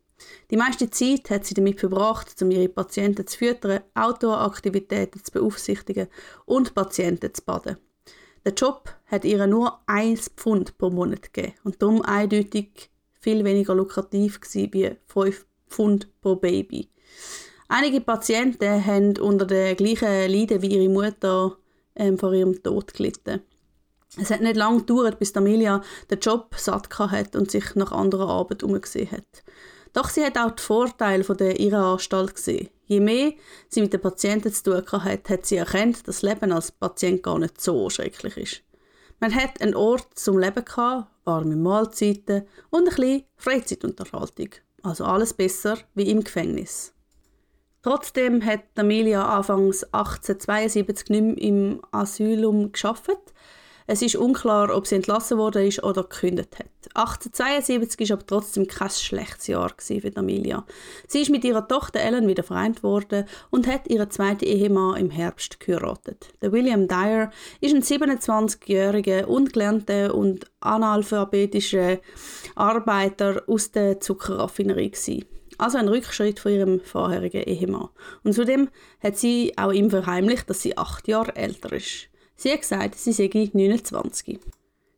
Die 0.51 0.57
meiste 0.57 0.89
Zeit 0.89 1.29
hat 1.29 1.45
sie 1.45 1.53
damit 1.53 1.79
verbracht, 1.79 2.35
um 2.41 2.51
ihre 2.51 2.67
Patienten 2.67 3.25
zu 3.25 3.37
füttern, 3.37 3.79
Outdoor-Aktivitäten 3.93 5.23
zu 5.23 5.31
beaufsichtigen 5.31 6.09
und 6.43 6.75
Patienten 6.75 7.33
zu 7.33 7.45
baden. 7.45 7.77
Der 8.45 8.53
Job 8.53 8.89
hat 9.05 9.25
ihr 9.25 9.45
nur 9.47 9.79
1 9.87 10.31
Pfund 10.35 10.77
pro 10.77 10.89
Monat 10.89 11.33
gegeben 11.33 11.53
und 11.63 11.81
darum 11.81 12.01
eindeutig 12.01 12.89
viel 13.19 13.43
weniger 13.43 13.75
lukrativ 13.75 14.39
wie 14.53 14.95
5 15.07 15.45
Pfund 15.67 16.21
pro 16.21 16.35
Baby. 16.35 16.89
Einige 17.67 17.99
Patienten 18.01 18.85
haben 18.85 19.17
unter 19.17 19.45
den 19.45 19.75
gleichen 19.75 20.31
Leiden 20.31 20.61
wie 20.61 20.67
ihre 20.67 20.89
Mutter 20.89 21.57
ähm, 21.95 22.17
vor 22.17 22.33
ihrem 22.33 22.61
Tod 22.63 22.93
gelitten. 22.93 23.41
Es 24.19 24.31
hat 24.31 24.41
nicht 24.41 24.55
lange 24.55 24.79
gedauert, 24.79 25.19
bis 25.19 25.35
Amelia 25.35 25.81
den 26.09 26.19
Job 26.19 26.55
satt 26.57 26.89
hat 26.97 27.35
und 27.35 27.51
sich 27.51 27.75
nach 27.75 27.91
anderer 27.91 28.29
Arbeit 28.29 28.63
umgesehen 28.63 29.11
hat. 29.11 29.43
Doch 29.97 30.09
sie 30.09 30.23
hat 30.23 30.37
auch 30.37 30.51
die 30.51 30.61
Vorteile 30.61 31.23
von 31.23 31.37
der 31.37 31.59
Irrenanstalt 31.59 32.35
gesehen. 32.35 32.69
Je 32.85 32.99
mehr 32.99 33.33
sie 33.67 33.81
mit 33.81 33.93
den 33.93 33.99
Patienten 33.99 34.53
zu 34.53 34.83
tun 34.83 35.03
hat, 35.03 35.27
hat 35.27 35.47
sie 35.47 35.55
erkannt, 35.55 36.07
dass 36.07 36.17
das 36.17 36.21
Leben 36.21 36.51
als 36.51 36.71
Patient 36.71 37.23
gar 37.23 37.39
nicht 37.39 37.59
so 37.59 37.89
schrecklich 37.89 38.37
ist. 38.37 38.61
Man 39.19 39.33
hat 39.33 39.59
einen 39.59 39.73
Ort 39.73 40.07
zum 40.13 40.37
Leben 40.37 40.63
gehabt, 40.63 41.07
warme 41.25 41.55
Mahlzeiten 41.55 42.45
und 42.69 42.81
ein 42.81 42.95
bisschen 42.95 43.23
Freizeitunterhaltung. 43.37 44.49
Also 44.83 45.03
alles 45.03 45.33
besser 45.33 45.79
wie 45.95 46.11
im 46.11 46.23
Gefängnis. 46.23 46.93
Trotzdem 47.81 48.45
hat 48.45 48.65
Amelia 48.75 49.25
anfangs 49.27 49.83
1872 49.85 51.09
nicht 51.09 51.23
mehr 51.23 51.37
im 51.39 51.81
Asylum 51.89 52.71
geschafft. 52.71 53.33
Es 53.89 54.01
ist 54.01 54.17
unklar, 54.17 54.75
ob 54.75 54.85
sie 54.85 54.95
entlassen 54.95 55.37
worden 55.37 55.65
ist 55.65 55.81
oder 55.81 56.03
gekündigt 56.03 56.59
hat. 56.59 56.67
1872 56.93 58.09
war 58.09 58.17
aber 58.17 58.27
trotzdem 58.27 58.67
kein 58.67 58.89
schlechtes 58.89 59.47
Jahr 59.47 59.71
für 59.77 60.11
Amelia. 60.15 60.65
Sie 61.07 61.21
ist 61.21 61.29
mit 61.29 61.45
ihrer 61.45 61.65
Tochter 61.65 62.01
Ellen 62.01 62.27
wieder 62.27 62.43
vereint 62.43 62.83
worden 62.83 63.25
und 63.49 63.65
hat 63.65 63.87
ihren 63.87 64.11
zweiten 64.11 64.43
Ehemann 64.43 64.97
im 64.97 65.09
Herbst 65.09 65.61
geheiratet. 65.61 66.33
Der 66.41 66.51
William 66.51 66.89
Dyer 66.89 67.31
ist 67.61 67.73
ein 67.73 67.81
27-jähriger 67.81 69.23
ungelernter 69.23 70.13
und 70.13 70.45
analphabetischer 70.59 71.99
Arbeiter 72.55 73.43
aus 73.47 73.71
der 73.71 74.01
Zuckerraffinerie. 74.01 75.25
Also 75.57 75.77
ein 75.77 75.87
Rückschritt 75.87 76.41
von 76.41 76.51
ihrem 76.51 76.81
vorherigen 76.81 77.43
Ehemann. 77.43 77.87
Und 78.25 78.33
zudem 78.33 78.69
hat 79.01 79.17
sie 79.17 79.53
auch 79.55 79.71
ihm 79.71 79.89
verheimlicht, 79.89 80.49
dass 80.49 80.61
sie 80.61 80.77
acht 80.77 81.07
Jahre 81.07 81.37
älter 81.37 81.71
ist. 81.71 82.09
Sie 82.37 82.51
hat 82.51 82.61
gesagt, 82.61 82.95
sie 82.95 83.11
sei 83.11 83.29
29. 83.33 84.39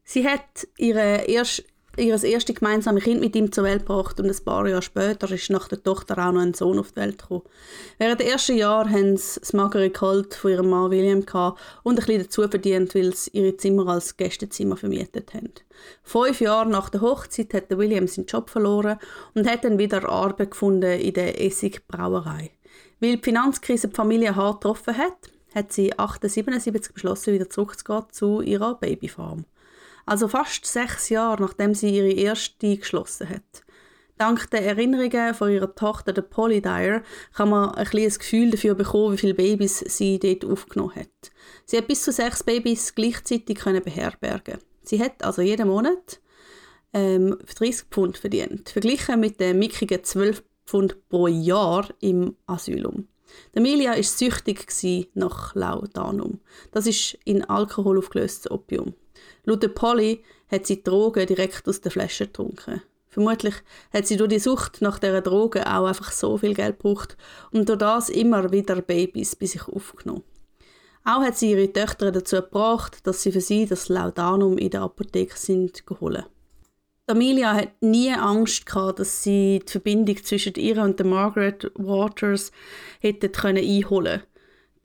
Sie 0.04 0.28
hat 0.28 0.67
ihre 0.78 1.23
erst, 1.25 1.63
ihr 1.95 2.21
erstes 2.21 2.56
gemeinsames 2.56 3.04
Kind 3.04 3.21
mit 3.21 3.34
ihm 3.34 3.49
zur 3.49 3.63
Welt 3.63 3.86
gebracht 3.86 4.19
und 4.19 4.30
ein 4.30 4.43
paar 4.43 4.67
Jahre 4.67 4.82
später 4.82 5.32
ist 5.32 5.49
nach 5.49 5.69
der 5.69 5.82
Tochter 5.82 6.17
auch 6.17 6.34
noch 6.34 6.41
ein 6.41 6.54
Sohn 6.54 6.78
auf 6.78 6.91
die 6.91 6.97
Welt 6.97 7.19
gekommen. 7.19 7.43
Während 7.97 8.19
der 8.19 8.28
ersten 8.28 8.58
Jahre 8.58 8.89
haben 8.89 9.15
sie 9.15 9.39
das 9.39 9.54
magere 9.54 9.89
Gehalt 9.89 10.34
von 10.34 10.52
ihrem 10.52 10.69
Mann 10.69 10.91
William 10.91 11.25
gehabt 11.25 11.62
und 11.84 11.97
ein 11.97 12.06
bisschen 12.06 12.23
dazu 12.23 12.41
verdient, 12.45 12.93
weil 12.93 13.15
sie 13.15 13.32
ihre 13.32 13.56
Zimmer 13.56 13.88
als 13.88 14.17
Gästezimmer 14.17 14.75
vermietet 14.75 15.34
haben. 15.34 15.54
Fünf 16.04 16.41
Jahre 16.41 16.69
nach 16.69 16.89
der 16.89 16.99
Hochzeit 16.99 17.54
hat 17.54 17.69
William 17.69 18.08
seinen 18.08 18.25
Job 18.25 18.49
verloren 18.49 18.99
und 19.34 19.49
hat 19.49 19.63
dann 19.63 19.80
wieder 19.80 20.10
Arbeit 20.10 20.52
gefunden 20.52 20.99
in 20.99 21.13
der 21.13 21.41
Essigbrauerei. 21.41 22.52
Weil 22.99 23.15
die 23.15 23.23
Finanzkrise 23.23 23.88
die 23.88 23.95
Familie 23.95 24.36
hart 24.36 24.60
getroffen 24.60 24.97
hat, 24.97 25.32
hat 25.56 25.74
sie 25.74 25.92
1877 25.92 26.94
beschlossen, 26.94 27.34
wieder 27.34 27.50
zurückzugehen 27.50 28.06
zu 28.12 28.42
ihrer 28.42 28.76
Babyfarm. 28.76 29.46
Also 30.06 30.28
fast 30.28 30.66
sechs 30.66 31.10
Jahre, 31.10 31.42
nachdem 31.42 31.74
sie 31.74 31.96
ihre 31.96 32.12
erste 32.12 32.78
geschlossen 32.78 33.30
hat. 33.30 33.64
Dank 34.18 34.50
der 34.52 34.66
Erinnerungen 34.66 35.34
von 35.34 35.50
ihrer 35.50 35.74
Tochter, 35.76 36.12
der 36.12 36.24
Polly 36.24 36.62
Dyer, 36.62 37.04
kann 37.34 37.50
man 37.50 37.74
ein 37.76 37.86
kleines 37.86 38.20
Gefühl 38.20 38.52
dafür 38.52 38.76
bekommen, 38.76 39.14
wie 39.14 39.18
viele 39.18 39.34
Babys 39.34 39.80
sie 39.80 40.20
dort 40.20 40.44
aufgenommen 40.44 40.96
hat. 40.96 41.32
Sie 41.66 41.78
hat 41.78 41.88
bis 41.88 42.04
zu 42.04 42.12
sechs 42.12 42.44
Babys 42.44 42.96
gleichzeitig 42.96 43.60
können 43.60 43.82
beherbergen. 43.82 44.58
Sie 44.82 45.02
hat 45.02 45.24
also 45.24 45.42
jeden 45.42 45.68
Monat 45.70 46.20
ähm, 46.94 47.38
30 47.58 47.88
Pfund 47.92 48.18
verdient, 48.18 48.70
verglichen 48.70 49.20
mit 49.20 49.40
den 49.40 49.60
mickigen 49.60 50.04
12 50.04 50.44
Pfund 50.66 51.08
pro 51.08 51.28
Jahr 51.28 51.88
im 52.02 52.36
Asylum. 52.46 53.08
Emilia 53.54 53.92
war 53.92 54.04
süchtig 54.04 54.68
nach 55.13 55.56
Laudanum. 55.56 56.39
Das 56.72 56.88
ist 56.88 57.18
in 57.26 57.44
Alkohol 57.44 57.98
aufgelöstes 57.98 58.50
Opium. 58.52 58.94
Laut 59.44 59.76
Polly 59.76 60.24
hat 60.50 60.68
sie 60.68 60.84
Drogen 60.84 61.26
direkt 61.26 61.68
aus 61.68 61.82
der 61.82 61.92
Flasche 61.92 62.28
getrunken. 62.28 62.82
Vermutlich 63.08 63.56
hat 63.92 64.06
sie 64.06 64.18
durch 64.18 64.30
die 64.30 64.39
Sucht 64.39 64.82
nach 64.82 65.00
dieser 65.00 65.22
Drogen 65.22 65.63
auch 65.63 65.88
einfach 65.88 66.12
so 66.12 66.38
viel 66.38 66.54
Geld 66.54 66.78
gebraucht 66.78 67.18
und 67.52 67.68
durch 67.68 67.80
das 67.80 68.10
immer 68.10 68.52
wieder 68.52 68.82
Babys 68.82 69.36
bei 69.36 69.48
sich 69.48 69.68
aufgenommen. 69.68 70.24
Auch 71.04 71.22
hat 71.22 71.38
sie 71.38 71.52
ihre 71.52 71.74
Töchter 71.74 72.12
dazu 72.12 72.36
gebracht, 72.36 73.08
dass 73.08 73.24
sie 73.24 73.32
für 73.32 73.42
sie 73.42 73.65
das 73.65 73.89
Laudanum 73.89 74.58
in 74.58 74.70
der 74.70 74.82
Apotheke 74.82 75.38
sind 75.38 75.88
geholt. 75.88 76.26
Amelia 77.10 77.56
hat 77.56 77.82
nie 77.82 78.12
Angst 78.12 78.65
gehabt, 78.65 79.00
dass 79.00 79.24
sie 79.24 79.62
die 79.65 79.72
Verbindung 79.72 80.24
zwischen 80.24 80.54
ihr 80.56 80.78
und 80.78 81.00
der 81.00 81.08
Margaret 81.08 81.72
Waters 81.76 82.52
hätte 83.00 83.30
können 83.30 83.63
einholen. 83.63 84.22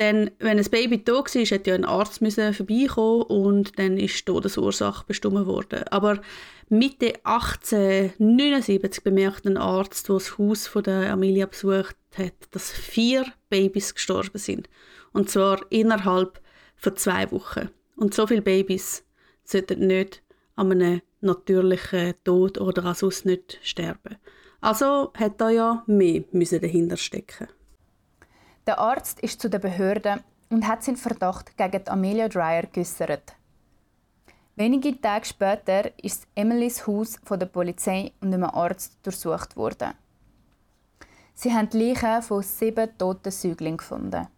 Denn 0.01 0.31
wenn 0.39 0.59
ein 0.59 0.71
Baby 0.71 1.05
da 1.05 1.13
war, 1.13 1.25
hätte 1.25 1.71
ja 1.71 1.77
ein 1.77 1.85
Arzt 1.85 2.19
vorbeikommen 2.19 3.23
und 3.23 3.79
dann 3.79 3.97
ist 3.97 4.27
Todesursache 4.27 5.05
bestimmt 5.07 5.47
worden. 5.47 5.85
Aber 5.91 6.21
Mitte 6.69 7.15
1879 7.25 9.05
bemerkt 9.05 9.47
ein 9.47 9.57
Arzt, 9.57 10.09
der 10.09 10.15
das 10.15 10.39
Haus 10.39 10.67
von 10.67 10.83
der 10.83 11.13
Amelia 11.13 11.47
besucht 11.47 11.97
hat, 12.17 12.35
dass 12.51 12.73
vier 12.73 13.25
Babys 13.51 13.95
gestorben 13.95 14.39
sind. 14.39 14.69
Und 15.13 15.31
zwar 15.31 15.61
innerhalb 15.71 16.41
von 16.77 16.97
zwei 16.97 17.31
Wochen. 17.31 17.71
Und 17.97 18.15
so 18.15 18.27
viele 18.27 18.43
Babys 18.43 19.05
sollten 19.45 19.87
nicht 19.87 20.23
an 20.57 20.73
einem 20.73 21.03
natürlichen 21.25 22.15
Tod 22.25 22.59
oder 22.59 22.91
auch 22.91 22.95
sonst 22.95 23.27
nicht 23.27 23.59
sterben. 23.63 24.17
Also 24.61 25.13
hat 25.15 25.41
da 25.41 25.51
ja 25.51 25.83
mehr 25.87 26.23
dahinter 26.33 26.97
stecken. 26.97 27.49
Der 28.67 28.79
Arzt 28.79 29.21
ist 29.21 29.41
zu 29.41 29.51
den 29.51 29.61
Behörden 29.61 30.21
und 30.49 30.67
hat 30.67 30.83
seinen 30.83 30.97
Verdacht 30.97 31.57
gegen 31.57 31.89
Amelia 31.89 32.29
Dreyer 32.29 32.67
geäußert. 32.67 33.37
Wenige 34.57 35.01
Tage 35.01 35.27
später 35.27 35.91
ist 36.03 36.29
Emilys 36.35 36.87
Haus 36.87 37.19
von 37.25 37.41
der 37.41 37.47
Polizei 37.47 38.13
und 38.21 38.33
einem 38.33 38.45
Arzt 38.45 38.99
durchsucht 39.03 39.57
worden. 39.57 39.93
Sie 41.35 41.53
haben 41.53 41.69
die 41.69 41.89
Leichen 41.89 42.23
von 42.23 42.43
sieben 42.43 42.97
toten 42.97 43.33
Säuglingen 43.33 43.79
gefunden. 43.79 44.29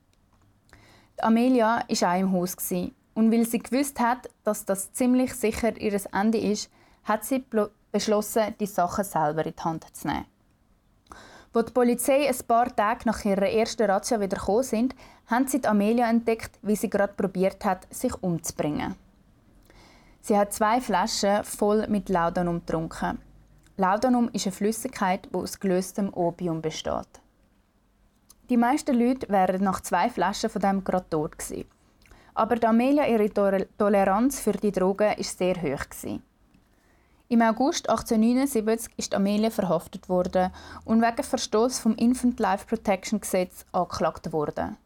Amelia 1.18 1.84
war 1.86 2.14
auch 2.14 2.18
im 2.18 2.32
Haus 2.32 2.56
und 3.14 3.32
weil 3.32 3.46
sie 3.46 3.58
gewusst 3.58 4.00
hat, 4.00 4.28
dass 4.44 4.64
das 4.64 4.92
ziemlich 4.92 5.34
sicher 5.34 5.78
ihr 5.80 6.00
Ende 6.12 6.38
ist, 6.38 6.70
hat 7.06 7.24
sie 7.24 7.44
beschlossen, 7.92 8.54
die 8.60 8.66
Sache 8.66 9.04
selber 9.04 9.46
in 9.46 9.54
die 9.56 9.62
Hand 9.62 9.96
zu 9.96 10.08
nehmen. 10.08 10.26
Als 11.54 11.66
die 11.66 11.72
Polizei 11.72 12.28
ein 12.28 12.46
paar 12.46 12.76
Tage 12.76 13.06
nach 13.06 13.24
ihrer 13.24 13.48
ersten 13.48 13.90
Razzia 13.90 14.20
wieder 14.20 14.36
gekommen 14.36 14.62
sind, 14.62 14.94
haben 15.26 15.48
sie 15.48 15.64
Amelia 15.64 16.10
entdeckt, 16.10 16.58
wie 16.60 16.76
sie 16.76 16.90
gerade 16.90 17.14
probiert 17.14 17.64
hat, 17.64 17.86
sich 17.90 18.12
umzubringen. 18.22 18.94
Sie 20.20 20.36
hat 20.36 20.52
zwei 20.52 20.82
Flaschen 20.82 21.44
voll 21.44 21.86
mit 21.88 22.10
Laudanum 22.10 22.60
getrunken. 22.60 23.18
Laudanum 23.78 24.28
ist 24.32 24.46
eine 24.46 24.52
Flüssigkeit, 24.52 25.28
die 25.32 25.36
aus 25.36 25.58
gelöstem 25.58 26.12
Opium 26.12 26.60
besteht. 26.60 27.22
Die 28.50 28.56
meisten 28.56 28.94
Leute 28.94 29.28
wären 29.30 29.64
nach 29.64 29.80
zwei 29.80 30.10
Flaschen 30.10 30.50
von 30.50 30.60
dem 30.60 30.84
gerade 30.84 31.08
tot 31.08 31.38
gewesen. 31.38 31.64
Aber 32.34 32.62
Amelia 32.68 33.06
ihre 33.06 33.32
Toleranz 33.32 34.40
für 34.40 34.52
die 34.52 34.72
Drogen 34.72 35.12
ist 35.14 35.38
sehr 35.38 35.56
hoch 35.56 35.88
gewesen. 35.88 36.22
Im 37.28 37.42
August 37.42 37.90
1879 37.90 38.92
ist 38.96 39.12
Amelia 39.12 39.50
verhaftet 39.50 40.08
worden 40.08 40.52
und 40.84 41.02
wegen 41.02 41.24
Verstoß 41.24 41.80
vom 41.80 41.96
Infant 41.96 42.38
Life 42.38 42.66
Protection 42.66 43.20
Gesetz 43.20 43.64
angeklagt 43.72 44.32
worden. 44.32 44.76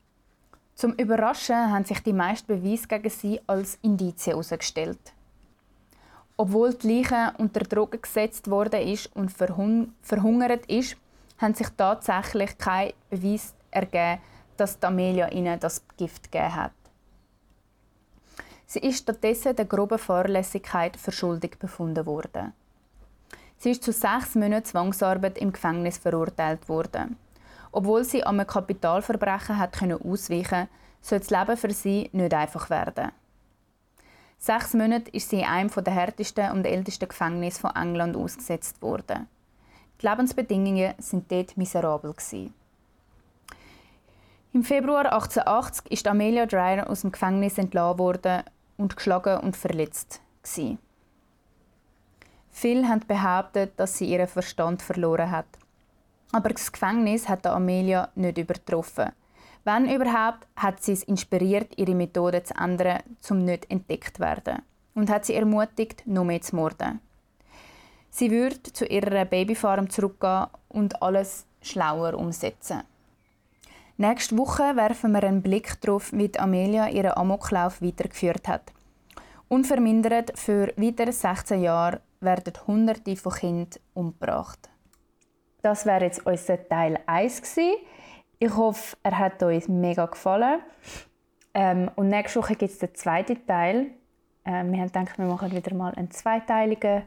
Zum 0.74 0.94
Überraschen 0.94 1.70
haben 1.70 1.84
sich 1.84 2.00
die 2.02 2.14
meisten 2.14 2.46
Beweise 2.46 2.88
gegen 2.88 3.10
sie 3.10 3.40
als 3.46 3.78
Indizien 3.82 4.32
herausgestellt. 4.32 5.12
Obwohl 6.38 6.72
die 6.72 7.02
Leiche 7.02 7.34
unter 7.36 7.60
Drogen 7.60 8.00
gesetzt 8.00 8.48
worden 8.48 8.88
ist 8.88 9.14
und 9.14 9.30
verhung 9.30 9.92
verhungert 10.00 10.64
ist, 10.64 10.96
haben 11.36 11.52
sich 11.52 11.68
tatsächlich 11.76 12.56
kein 12.56 12.94
Beweis 13.10 13.52
ergeben, 13.70 14.22
dass 14.56 14.82
Amelia 14.82 15.28
ihnen 15.28 15.60
das 15.60 15.82
Gift 15.98 16.32
gegeben 16.32 16.54
hat. 16.54 16.72
Sie 18.72 18.78
ist 18.78 18.98
stattdessen 18.98 19.56
der 19.56 19.64
groben 19.64 19.98
Fahrlässigkeit 19.98 20.96
verschuldigt 20.96 21.58
befunden 21.58 22.06
worden. 22.06 22.52
Sie 23.56 23.72
ist 23.72 23.82
zu 23.82 23.90
sechs 23.90 24.36
Monaten 24.36 24.64
Zwangsarbeit 24.64 25.38
im 25.38 25.52
Gefängnis 25.52 25.98
verurteilt 25.98 26.68
worden. 26.68 27.16
Obwohl 27.72 28.04
sie 28.04 28.22
am 28.22 28.46
Kapitalverbrechen 28.46 29.58
hat 29.58 29.72
können 29.72 30.00
ausweichen, 30.00 30.68
soll 31.00 31.18
das 31.18 31.30
Leben 31.30 31.56
für 31.56 31.72
sie 31.72 32.10
nicht 32.12 32.32
einfach 32.32 32.70
werden. 32.70 33.10
Sechs 34.38 34.72
Monate 34.72 35.10
ist 35.10 35.30
sie 35.30 35.40
in 35.40 35.46
einem 35.46 35.70
der 35.70 35.92
härtesten 35.92 36.52
und 36.52 36.64
ältesten 36.64 37.08
Gefängnisse 37.08 37.58
von 37.58 37.74
England 37.74 38.16
ausgesetzt 38.16 38.80
worden. 38.82 39.26
Die 40.00 40.06
Lebensbedingungen 40.06 40.94
sind 40.98 41.32
dort 41.32 41.56
miserabel. 41.56 42.12
Gewesen. 42.12 42.54
Im 44.52 44.62
Februar 44.62 45.12
1880 45.12 45.90
ist 45.90 46.06
Amelia 46.06 46.46
Dreyer 46.46 46.88
aus 46.88 47.00
dem 47.00 47.10
Gefängnis 47.10 47.58
entlassen 47.58 47.98
worden 47.98 48.44
und 48.80 48.96
geschlagen 48.96 49.38
und 49.40 49.56
verletzt. 49.56 50.20
Gewesen. 50.42 50.78
Viele 52.50 52.88
haben 52.88 53.06
behauptet, 53.06 53.72
dass 53.76 53.98
sie 53.98 54.06
ihren 54.06 54.26
Verstand 54.26 54.82
verloren 54.82 55.30
hat. 55.30 55.46
Aber 56.32 56.48
das 56.48 56.72
Gefängnis 56.72 57.28
hat 57.28 57.46
Amelia 57.46 58.08
nicht 58.14 58.38
übertroffen. 58.38 59.12
Wenn 59.64 59.90
überhaupt, 59.90 60.46
hat 60.56 60.82
sie 60.82 60.92
es 60.92 61.02
inspiriert, 61.02 61.76
ihre 61.76 61.94
Methode 61.94 62.42
zu 62.42 62.54
ändern, 62.54 63.02
um 63.28 63.44
nicht 63.44 63.70
entdeckt 63.70 64.16
zu 64.16 64.22
werden. 64.22 64.62
Und 64.94 65.10
hat 65.10 65.26
sie 65.26 65.34
ermutigt, 65.34 66.06
noch 66.06 66.24
mehr 66.24 66.40
zu 66.40 66.56
morden. 66.56 67.00
Sie 68.08 68.30
würde 68.30 68.62
zu 68.72 68.86
ihrer 68.86 69.24
Babyfarm 69.24 69.90
zurückgehen 69.90 70.46
und 70.68 71.02
alles 71.02 71.46
schlauer 71.62 72.14
umsetzen. 72.14 72.82
Nächste 74.00 74.38
Woche 74.38 74.76
werfen 74.76 75.12
wir 75.12 75.22
einen 75.24 75.42
Blick 75.42 75.78
darauf, 75.82 76.10
wie 76.14 76.32
Amelia 76.38 76.88
ihren 76.88 77.12
Amoklauf 77.18 77.82
weitergeführt 77.82 78.48
hat. 78.48 78.72
Unvermindert 79.48 80.38
für 80.38 80.72
weitere 80.78 81.12
16 81.12 81.60
Jahre 81.60 82.00
werden 82.20 82.54
Hunderte 82.66 83.14
von 83.16 83.32
Kindern 83.34 83.68
umgebracht. 83.92 84.70
Das 85.60 85.84
wäre 85.84 86.06
jetzt 86.06 86.24
unser 86.24 86.66
Teil 86.66 86.98
1 87.04 87.42
gewesen. 87.42 87.76
Ich 88.38 88.56
hoffe, 88.56 88.96
er 89.02 89.18
hat 89.18 89.42
euch 89.42 89.68
mega 89.68 90.06
gefallen. 90.06 90.60
Ähm, 91.52 91.90
und 91.94 92.08
nächste 92.08 92.40
Woche 92.40 92.56
gibt 92.56 92.72
es 92.72 92.78
den 92.78 92.94
zweiten 92.94 93.46
Teil. 93.46 93.88
Ähm, 94.46 94.72
wir 94.72 94.78
haben 94.78 94.86
gedacht, 94.86 95.18
wir 95.18 95.26
machen 95.26 95.52
wieder 95.52 95.74
mal 95.74 95.94
einen 95.94 96.10
zweiteiligen 96.10 97.02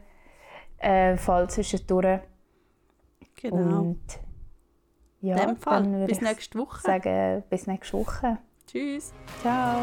äh, 0.78 1.16
Fall 1.16 1.50
zwischendurch. 1.50 2.20
Genau. 3.34 3.80
Und 3.80 4.23
ja, 5.24 5.36
In 5.36 5.48
dem 5.48 5.56
Fall. 5.56 6.06
Bis 6.06 6.20
nächste 6.20 6.58
Woche. 6.58 6.80
sagen, 6.82 7.42
bis 7.48 7.66
nächste 7.66 7.98
Woche. 7.98 8.38
Tschüss. 8.66 9.12
Ciao. 9.40 9.82